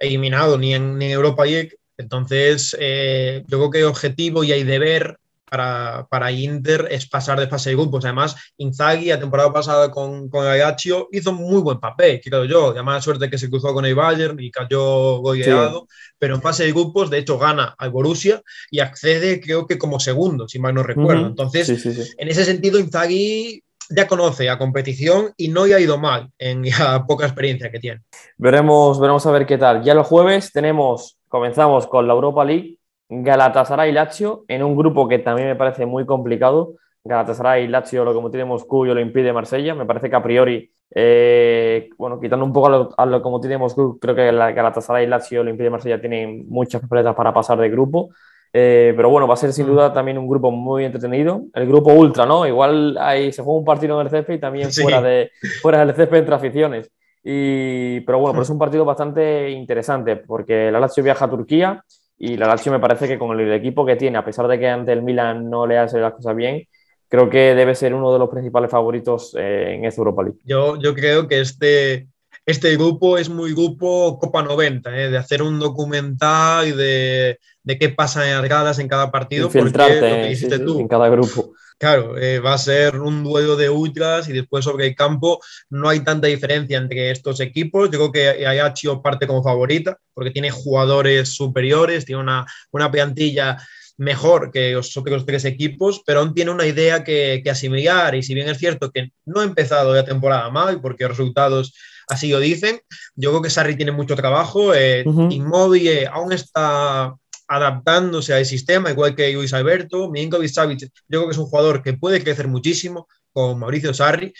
[0.00, 1.76] Eliminado ni en, ni en Europa League.
[1.96, 5.19] Entonces, eh, yo creo que objetivo y hay deber
[5.50, 8.04] para, para, Inter es pasar de fase de grupos.
[8.04, 12.70] Además, Inzaghi, la temporada pasada con, con Agaccio, hizo muy buen papel, creo yo.
[12.70, 15.86] Además, suerte que se cruzó con el Bayern y cayó goleado.
[15.88, 16.14] Sí.
[16.18, 20.00] Pero en fase de grupos, de hecho, gana al Borussia y accede, creo que como
[20.00, 21.22] segundo, si mal no recuerdo.
[21.22, 21.30] Uh -huh.
[21.30, 25.80] Entonces, sí, sí, en ese sentido, Inzaghi ya conoce a competición y no le ha
[25.80, 28.02] ido mal en la poca experiencia que tiene.
[28.38, 29.82] Veremos, veremos a ver qué tal.
[29.82, 32.79] Ya los jueves tenemos, comenzamos con la Europa League
[33.10, 36.74] Galatasaray y Lazio en un grupo que también me parece muy complicado.
[37.02, 39.74] Galatasaray y Lazio, lo como tiene Moscú y lo impide Marsella.
[39.74, 43.40] Me parece que a priori, eh, bueno, quitando un poco a lo, a lo como
[43.40, 47.34] tiene Moscú, creo que la Galatasaray y Lazio lo impide Marsella tienen muchas papeletas para
[47.34, 48.10] pasar de grupo.
[48.52, 51.42] Eh, pero bueno, va a ser sin duda también un grupo muy entretenido.
[51.52, 52.46] El grupo ultra, ¿no?
[52.46, 54.82] Igual ahí se juega un partido en el césped y también sí.
[54.82, 55.30] fuera, de,
[55.62, 56.90] fuera del césped entre aficiones.
[57.24, 61.84] Y, pero bueno, pero es un partido bastante interesante porque la Lazio viaja a Turquía
[62.22, 64.68] y la Lazio me parece que con el equipo que tiene, a pesar de que
[64.68, 66.68] ante el Milan no le hace las cosas bien,
[67.08, 70.38] creo que debe ser uno de los principales favoritos eh, en esta Europa League.
[70.44, 72.08] Yo, yo creo que este,
[72.44, 75.10] este grupo es muy grupo Copa 90, ¿eh?
[75.10, 79.46] de hacer un documental y de, de, qué pasa en las gradas en cada partido.
[79.46, 81.54] Infiltrarte sí, tú, en cada grupo.
[81.80, 85.88] Claro, eh, va a ser un duelo de ultras y después sobre el campo no
[85.88, 87.90] hay tanta diferencia entre estos equipos.
[87.90, 93.56] Yo creo que Ayaccio parte como favorita porque tiene jugadores superiores, tiene una, una plantilla
[93.96, 98.22] mejor que los otros tres equipos, pero aún tiene una idea que, que, asimilar y
[98.22, 101.72] si bien es cierto que no ha empezado la temporada mal porque los resultados
[102.08, 102.82] así lo dicen,
[103.14, 105.32] yo creo que Sarri tiene mucho trabajo, eh, uh -huh.
[105.32, 107.14] Inmóvil aún está
[107.50, 111.82] adaptándose al sistema, igual que Luis Alberto, Milinkovic Savic, yo creo que es un jugador
[111.82, 114.32] que puede crecer muchísimo con Mauricio Sarri,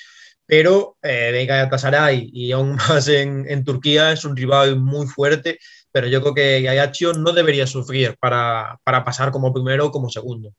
[0.46, 5.58] pero eh, Galatasaray y aún más en, Turquía es un rival muy fuerte,
[5.90, 10.08] pero yo creo que Ayaccio no debería sufrir para, para pasar como primero o como
[10.08, 10.52] segundo.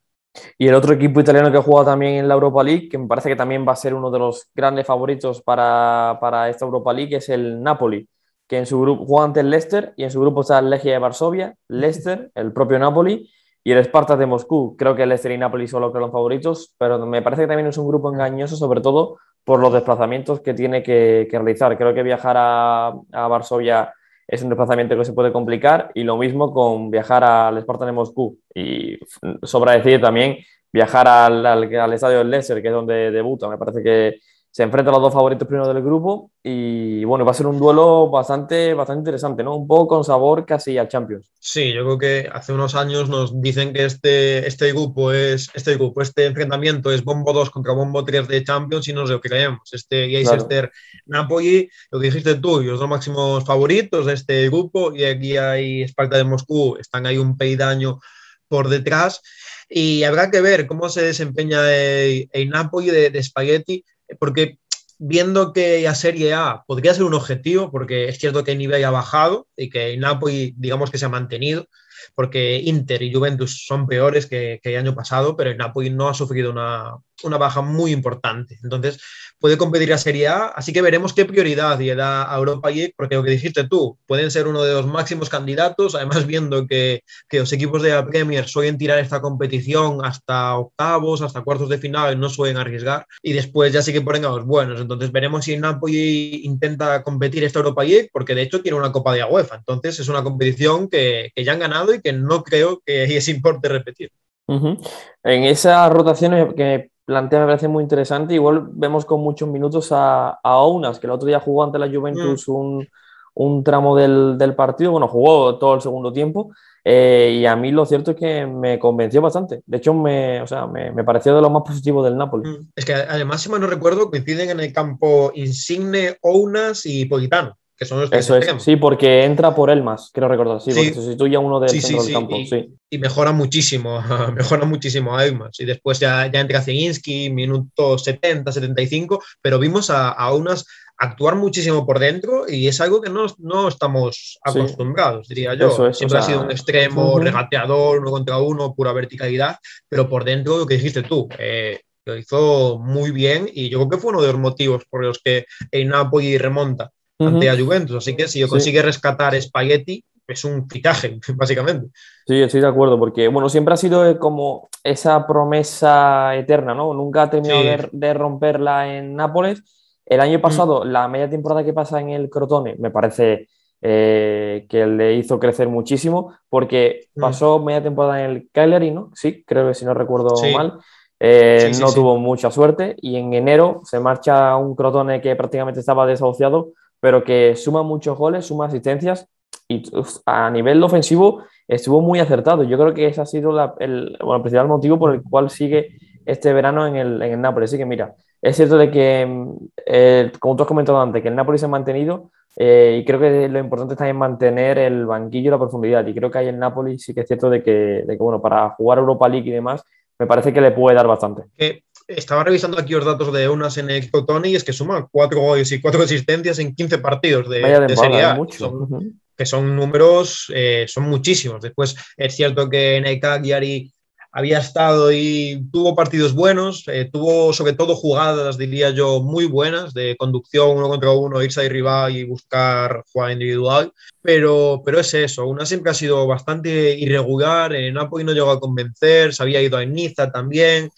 [0.58, 3.30] Y el otro equipo italiano que jugado también en la Europa League, que me parece
[3.30, 7.16] que también va a ser uno de los grandes favoritos para, para esta Europa League,
[7.16, 8.06] es el Napoli
[8.52, 10.92] que en su grupo juega ante el Leicester y en su grupo está el Legia
[10.92, 13.32] de Varsovia, Leicester, el propio Napoli
[13.64, 14.76] y el Spartak de Moscú.
[14.78, 17.68] Creo que Leicester y Napoli son los que son favoritos, pero me parece que también
[17.68, 21.78] es un grupo engañoso, sobre todo por los desplazamientos que tiene que, que realizar.
[21.78, 23.94] Creo que viajar a, a, Varsovia
[24.28, 27.94] es un desplazamiento que se puede complicar y lo mismo con viajar al Spartak de
[27.94, 28.38] Moscú.
[28.54, 29.00] Y
[29.44, 30.40] sobra decir también
[30.74, 33.48] viajar al, al, al estadio del Leicester, que es donde debuta.
[33.48, 34.20] Me parece que
[34.52, 38.10] se enfrentan los dos favoritos primero del grupo y bueno, va a ser un duelo
[38.10, 39.56] bastante, bastante interesante, ¿no?
[39.56, 41.32] Un poco con sabor casi a Champions.
[41.40, 45.76] Sí, yo creo que hace unos años nos dicen que este, este grupo es este
[45.76, 49.22] grupo, este enfrentamiento es Bombo 2 contra Bombo 3 de Champions y no sé lo
[49.22, 49.72] creemos.
[49.72, 50.72] Este Leicester claro.
[51.06, 56.18] Napoli, lo dijiste tú, los dos máximos favoritos de este grupo y aquí hay Sparta
[56.18, 58.02] de Moscú, están ahí un peidaño
[58.50, 59.22] por detrás
[59.70, 63.86] y habrá que ver cómo se desempeña el, el Napoli de, de Spaghetti
[64.20, 64.60] porque
[65.04, 68.84] viendo que la Serie A podría ser un objetivo, porque es cierto que el nivel
[68.86, 71.68] ha bajado y que Napoli, digamos que se ha mantenido,
[72.14, 76.52] porque Inter y Juventus son peores que, el año pasado, pero Napoli no ha sufrido
[76.52, 78.60] una, una baja muy importante.
[78.64, 79.00] Entonces,
[79.42, 82.94] puede competir a Serie A, así que veremos qué prioridad le da a Europa League,
[82.96, 87.04] porque lo que dijiste tú, pueden ser uno de los máximos candidatos, además viendo que,
[87.28, 91.80] que los equipos de la Premier suelen tirar esta competición hasta octavos, hasta cuartos de
[91.80, 94.80] final, no suelen arriesgar, y después ya sí que ponen a los buenos.
[94.80, 98.92] Entonces, veremos si el Napoli intenta competir esta Europa League, porque de hecho tiene una
[98.92, 102.14] Copa de la UEFA, entonces es una competición que, que ya han ganado y que
[102.14, 104.12] no creo que es importe repetir.
[104.48, 104.90] Uh -huh.
[105.24, 108.34] En esa rotación que plantea me parece muy interesante.
[108.34, 111.90] Igual vemos con muchos minutos a, a Ounas, que el otro día jugó ante la
[111.90, 112.52] Juventus mm.
[112.52, 112.88] un,
[113.34, 116.54] un, tramo del, del, partido, bueno, jugó todo el segundo tiempo.
[116.86, 119.62] Eh, y a mí lo cierto es que me convenció bastante.
[119.66, 122.50] De hecho, me, o sea, me, me pareció de lo más positivo del Napoli.
[122.50, 122.70] Mm.
[122.76, 127.58] Es que además, si mal no recuerdo, coinciden en el campo Insigne, Ounas y Politano
[127.82, 130.72] que son los que Eso es, sí, porque entra por él más, quiero recordar, sí,
[130.72, 130.78] sí.
[130.78, 132.36] porque sustituye a uno del sí, centro sí, del campo.
[132.36, 134.00] Y, y mejora muchísimo,
[134.36, 135.60] mejora muchísimo a Eumans.
[135.60, 141.34] Y después ya, ya entra Zielinski, minuto 70, 75, pero vimos a, a unas actuar
[141.34, 145.88] muchísimo por dentro y es algo que no, no estamos acostumbrados, sí, diría yo.
[145.88, 147.24] Es, Siempre o sea, ha sido un extremo, uh -huh.
[147.24, 149.58] regateador, uno contra uno, pura verticalidad,
[149.90, 153.90] pero por dentro lo que dijiste tú, eh, lo hizo muy bien y yo creo
[153.90, 156.92] que fue uno de los motivos por los que el Napoli remonta
[157.28, 157.98] ante a Juventus.
[157.98, 158.86] Así que si yo consigue sí.
[158.86, 161.90] rescatar Spaghetti, es un fichaje, básicamente.
[162.26, 166.94] Sí, estoy de acuerdo, porque bueno, siempre ha sido como esa promesa eterna, ¿no?
[166.94, 167.68] Nunca ha terminado sí.
[167.68, 169.64] de, de, romperla en Nápoles.
[170.06, 170.42] El año mm.
[170.42, 170.88] pasado, mm.
[170.88, 173.48] la media temporada que pasa en el Crotone, me parece
[173.82, 177.22] eh, que le hizo crecer muchísimo, porque mm.
[177.22, 179.12] pasó media temporada en el Cagliari, ¿no?
[179.16, 180.54] Sí, creo que si no recuerdo sí.
[180.54, 180.80] mal.
[181.24, 186.08] Eh, no tuvo mucha suerte y en enero se marcha un Crotone que prácticamente estaba
[186.08, 189.28] desahuciado pero que suma muchos goles, suma asistencias
[189.68, 189.84] y
[190.26, 192.64] a nivel ofensivo estuvo muy acertado.
[192.64, 195.50] Yo creo que ese ha sido la, el, bueno, el, principal motivo por el cual
[195.50, 197.70] sigue este verano en el, en el Nápoles.
[197.70, 199.46] Así que mira, es cierto de que,
[199.86, 203.20] eh, como tú has comentado antes, que el Nápoles se ha mantenido eh, y creo
[203.20, 206.06] que lo importante está en mantener el banquillo y la profundidad.
[206.06, 208.42] Y creo que ahí en Nápoles sí que es cierto de que, de que, bueno,
[208.42, 209.84] para jugar Europa League y demás,
[210.20, 211.44] me parece que le puede dar bastante.
[211.58, 211.82] Eh,
[212.16, 215.42] estaba revisando aquí los datos de unas en el Tony y es que suma cuatro
[215.42, 218.36] goles y cuatro asistencias en 15 partidos de, de, de Serie A.
[218.36, 218.58] Mucho.
[218.58, 219.14] Son, uh -huh.
[219.38, 221.62] Que son números, eh, son muchísimos.
[221.62, 223.92] Después es cierto que en el Cagliari
[224.32, 229.94] había estado y tuvo partidos buenos, eh, tuvo sobre todo jugadas, diría yo, muy buenas
[229.94, 235.14] de conducción uno contra uno, irse a rival y buscar jugada individual, pero, pero es
[235.14, 239.62] eso, una siempre ha sido bastante irregular, en Napoli no llegó a convencer, se había
[239.62, 240.90] ido a Niza también,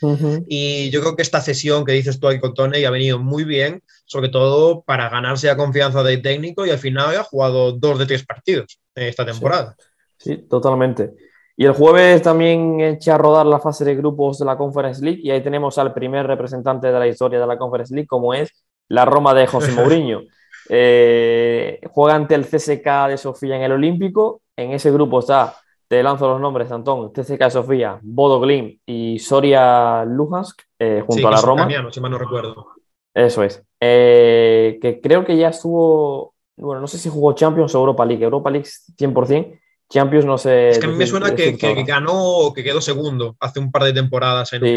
[0.48, 3.46] y yo creo que esta cesión que dices tú ahí con Tony ha venido muy
[3.46, 7.98] bien, sobre todo para ganarse la confianza del técnico y al final ha jugado dos
[7.98, 9.76] de tres partidos en esta temporada.
[10.18, 11.14] sí, sí totalmente.
[11.56, 15.20] Y el jueves también echa a rodar la fase de grupos de la Conference League
[15.22, 18.66] y ahí tenemos al primer representante de la historia de la Conference League, como es
[18.90, 20.22] la Roma de José Mourinho.
[20.70, 24.42] Eh, juega ante el CSK de Sofía en el Olímpico.
[24.56, 25.56] En ese grupo está,
[25.88, 31.28] te lanzo los nombres, Antón, CSK de Sofía, Bodo Glim y Soria Luhansk, eh, junto
[31.28, 31.68] a la Roma.
[31.92, 32.68] si mal no recuerdo.
[33.14, 33.64] Eso es.
[33.80, 38.24] Eh, que creo que ya estuvo, bueno, no sé si jugó Champions o Europa League.
[38.24, 39.60] Europa League 100%.
[39.94, 40.70] Champions no sé.
[40.70, 43.72] Es que a mí me suena que, que, ganó o que quedó segundo hace un
[43.72, 44.76] par de temporadas en sí,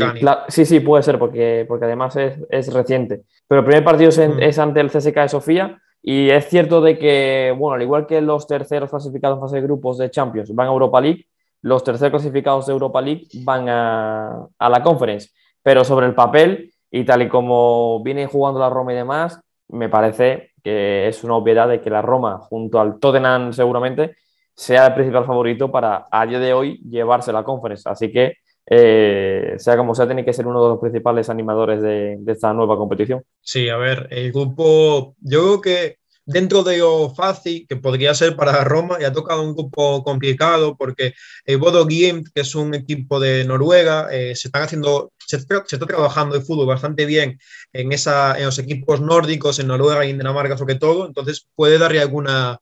[0.49, 3.23] sí, sí, puede ser, porque, porque además es, es reciente.
[3.49, 4.43] Pero el primer partido es, mm.
[4.43, 5.83] es, ante el CSK de Sofía.
[6.03, 9.63] Y es cierto de que, bueno, al igual que los terceros clasificados en fase de
[9.63, 11.27] grupos de Champions van a Europa League,
[11.63, 15.31] los terceros clasificados de Europa League van a, a la Conference.
[15.63, 19.89] Pero sobre el papel, y tal y como viene jugando la Roma y demás, me
[19.89, 24.15] parece que es una obviedad de que la Roma, junto al Tottenham seguramente,
[24.57, 27.93] sea el principal favorito para a día de hoy llevarse la conferencia.
[27.93, 28.39] Así que,
[28.69, 32.77] eh, sea como sea, tiene que ser uno de los principales animadores de, esta nueva
[32.77, 33.23] competición.
[33.43, 38.35] Sí, a ver, el grupo, yo creo que dentro de lo fácil que podría ser
[38.35, 41.13] para Roma, y ha tocado un grupo complicado porque
[41.45, 45.63] el Bodo Glimt, que es un equipo de Noruega, eh, se están haciendo, se está,
[45.87, 47.39] trabajando el fútbol bastante bien
[47.73, 51.79] en, esa, en los equipos nórdicos, en Noruega y en Dinamarca sobre todo, entonces puede
[51.79, 52.59] darle alguna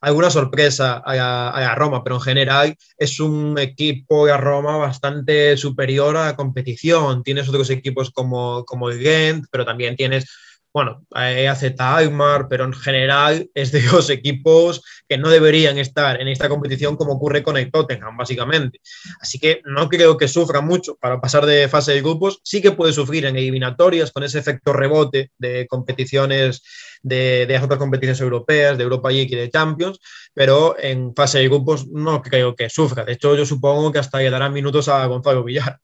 [0.00, 6.26] alguna sorpresa a, Roma, pero en general es un equipo de Roma bastante superior a
[6.26, 7.22] la competición.
[7.22, 10.26] Tienes otros equipos como, como el Gent, pero también tienes
[10.76, 16.28] bueno, hace Almar, pero en general es de los equipos que no deberían estar en
[16.28, 18.82] esta competición como ocurre con el Tottenham, básicamente.
[19.18, 22.40] Así que no creo que sufra mucho para pasar de fase de grupos.
[22.44, 26.62] Sí que puede sufrir en eliminatorias con ese efecto rebote de competiciones
[27.06, 30.00] de, de otras competiciones europeas, de Europa League y de Champions,
[30.34, 33.04] pero en fase de grupos no creo que sufra.
[33.04, 35.78] De hecho, yo supongo que hasta le darán minutos a Gonzalo Villar.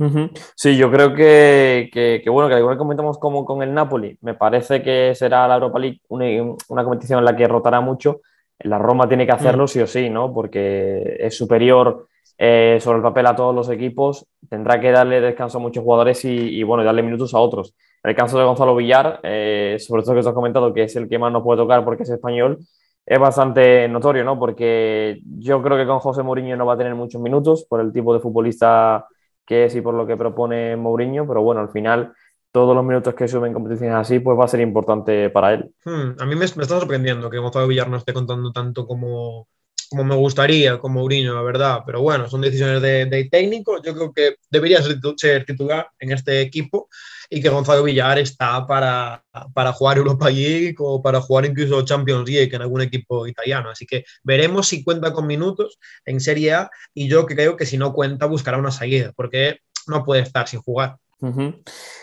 [0.56, 4.18] Sí, yo creo que, que, bueno, que al igual que comentamos como con el Napoli,
[4.22, 6.26] me parece que será la Europa League una,
[6.68, 8.20] una competición en la que rotará mucho.
[8.58, 9.68] La Roma tiene que hacerlo mm.
[9.68, 10.32] sí o sí, ¿no?
[10.32, 15.58] Porque es superior eh, sobre el papel a todos los equipos, tendrá que darle descanso
[15.58, 17.74] a muchos jugadores y, y bueno, darle minutos a otros.
[18.02, 21.08] El caso de Gonzalo Villar, eh, sobre todo que os has comentado que es el
[21.08, 22.58] que más nos puede tocar porque es español,
[23.06, 24.38] es bastante notorio, ¿no?
[24.38, 27.92] Porque yo creo que con José Mourinho no va a tener muchos minutos por el
[27.92, 29.06] tipo de futbolista
[29.46, 32.12] que es y por lo que propone Mourinho, pero bueno, al final
[32.52, 35.72] todos los minutos que suben en competiciones así, pues va a ser importante para él.
[35.84, 39.48] Hmm, a mí me, está sorprendiendo que Gonzalo Villar no esté contando tanto como,
[39.88, 41.80] como me gustaría, como Mourinho, la verdad.
[41.86, 43.82] Pero bueno, son decisiones de, de técnico.
[43.82, 46.88] Yo creo que debería ser titular en este equipo
[47.30, 52.28] y que Gonzalo Villar está para, para jugar Europa League o para jugar incluso Champions
[52.28, 53.70] League en algún equipo italiano.
[53.70, 57.78] Así que veremos si cuenta con minutos en Serie A y yo creo que si
[57.78, 60.96] no cuenta buscará una salida porque no puede estar sin jugar.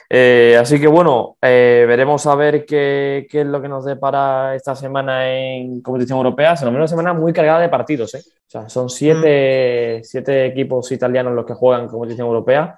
[0.09, 4.55] Eh, así que bueno, eh, veremos a ver qué, qué, es lo que nos para
[4.55, 6.55] esta semana en competición europea.
[6.55, 8.15] Será una semana muy cargada de partidos.
[8.15, 8.21] ¿eh?
[8.25, 12.77] O sea, son siete, siete, equipos italianos los que juegan en competición europea.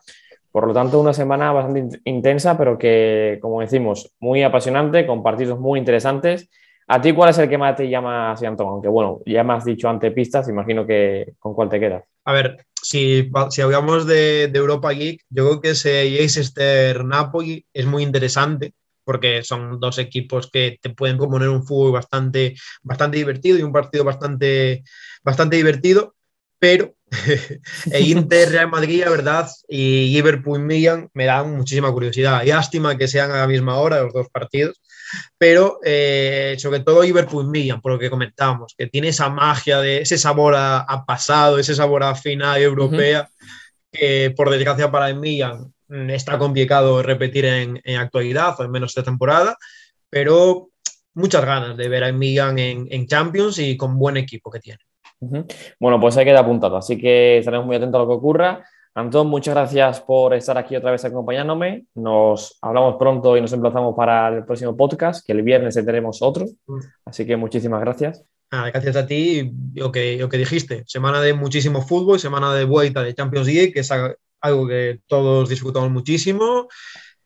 [0.51, 5.59] Por lo tanto, una semana bastante intensa, pero que, como decimos, muy apasionante, con partidos
[5.59, 6.49] muy interesantes.
[6.87, 8.67] ¿A ti cuál es el que más te llama, Antón?
[8.67, 12.03] Aunque bueno, ya me has dicho ante pistas, imagino que con cuál te quedas.
[12.25, 13.31] A ver, si,
[13.63, 18.73] hablamos de, Europa League, yo creo que ese Leicester Napoli es muy interesante
[19.03, 23.71] porque son dos equipos que te pueden proponer un fútbol bastante, bastante divertido y un
[23.71, 24.83] partido bastante,
[25.23, 26.15] bastante divertido,
[26.61, 26.93] pero
[27.91, 32.43] el Inter, Real Madrid, verdad, y Liverpool Milan me dan muchísima curiosidad.
[32.43, 34.79] Y lástima que sean a la misma hora los dos partidos,
[35.39, 40.01] pero eh, sobre todo Liverpool Milan, por lo que comentábamos, que tiene esa magia de
[40.03, 43.27] ese sabor a, pasado, ese sabor a final europea,
[43.91, 48.69] que por desgracia para el Milan mm, está complicado repetir en, en actualidad, o en
[48.69, 49.57] menos esta temporada,
[50.11, 50.69] pero
[51.15, 54.81] muchas ganas de ver a Milan en, en Champions y con buen equipo que tiene.
[55.79, 58.65] Bueno, pues ahí queda apuntado, así que estaremos muy atentos a lo que ocurra.
[58.93, 61.85] Antón, muchas gracias por estar aquí otra vez acompañándome.
[61.95, 66.45] Nos hablamos pronto y nos emplazamos para el próximo podcast, que el viernes tendremos otro.
[67.05, 68.25] Así que muchísimas gracias.
[68.49, 69.53] gracias a ti.
[69.75, 73.71] Lo que, lo que dijiste, semana de muchísimo fútbol, semana de vuelta de Champions League,
[73.71, 76.67] que es algo que todos disfrutamos muchísimo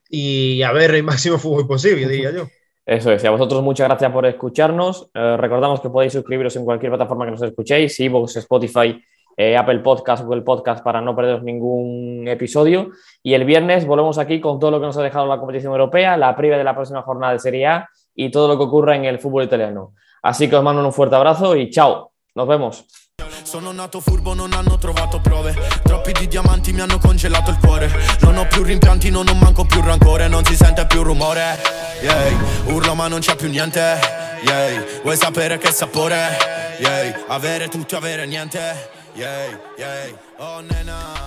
[0.07, 2.47] y a ver el máximo fútbol posible, diría yo.
[2.85, 5.09] Eso es, a vosotros muchas gracias por escucharnos.
[5.13, 9.01] Eh, recordamos que podéis suscribiros en cualquier plataforma que nos escuchéis, Evox, Spotify,
[9.35, 12.91] eh, Apple Podcast, Google Podcast, para no perderos ningún episodio.
[13.23, 16.15] Y el viernes volvemos aquí con todo lo que nos ha dejado la competición europea,
[16.15, 19.05] la previa de la próxima jornada de Serie A y todo lo que ocurra en
[19.05, 19.93] el fútbol italiano.
[20.21, 22.11] Así que os mando un fuerte abrazo y chao.
[22.35, 23.04] Nos vemos.
[23.45, 25.55] Sono nato furbo, non hanno trovato prove.
[25.83, 27.89] Troppi di diamanti mi hanno congelato il cuore.
[28.21, 30.27] Non ho più rimpianti, non ho manco più rancore.
[30.27, 31.61] Non si sente più rumore.
[32.01, 32.35] Yeah.
[32.65, 33.99] Urlo ma non c'è più niente.
[34.41, 34.83] Yeah.
[35.03, 36.37] Vuoi sapere che sapore?
[36.79, 37.25] Yeah.
[37.27, 38.89] Avere tutto, avere niente.
[39.13, 39.59] Yeah.
[39.77, 40.19] Yeah.
[40.37, 41.25] Oh nena.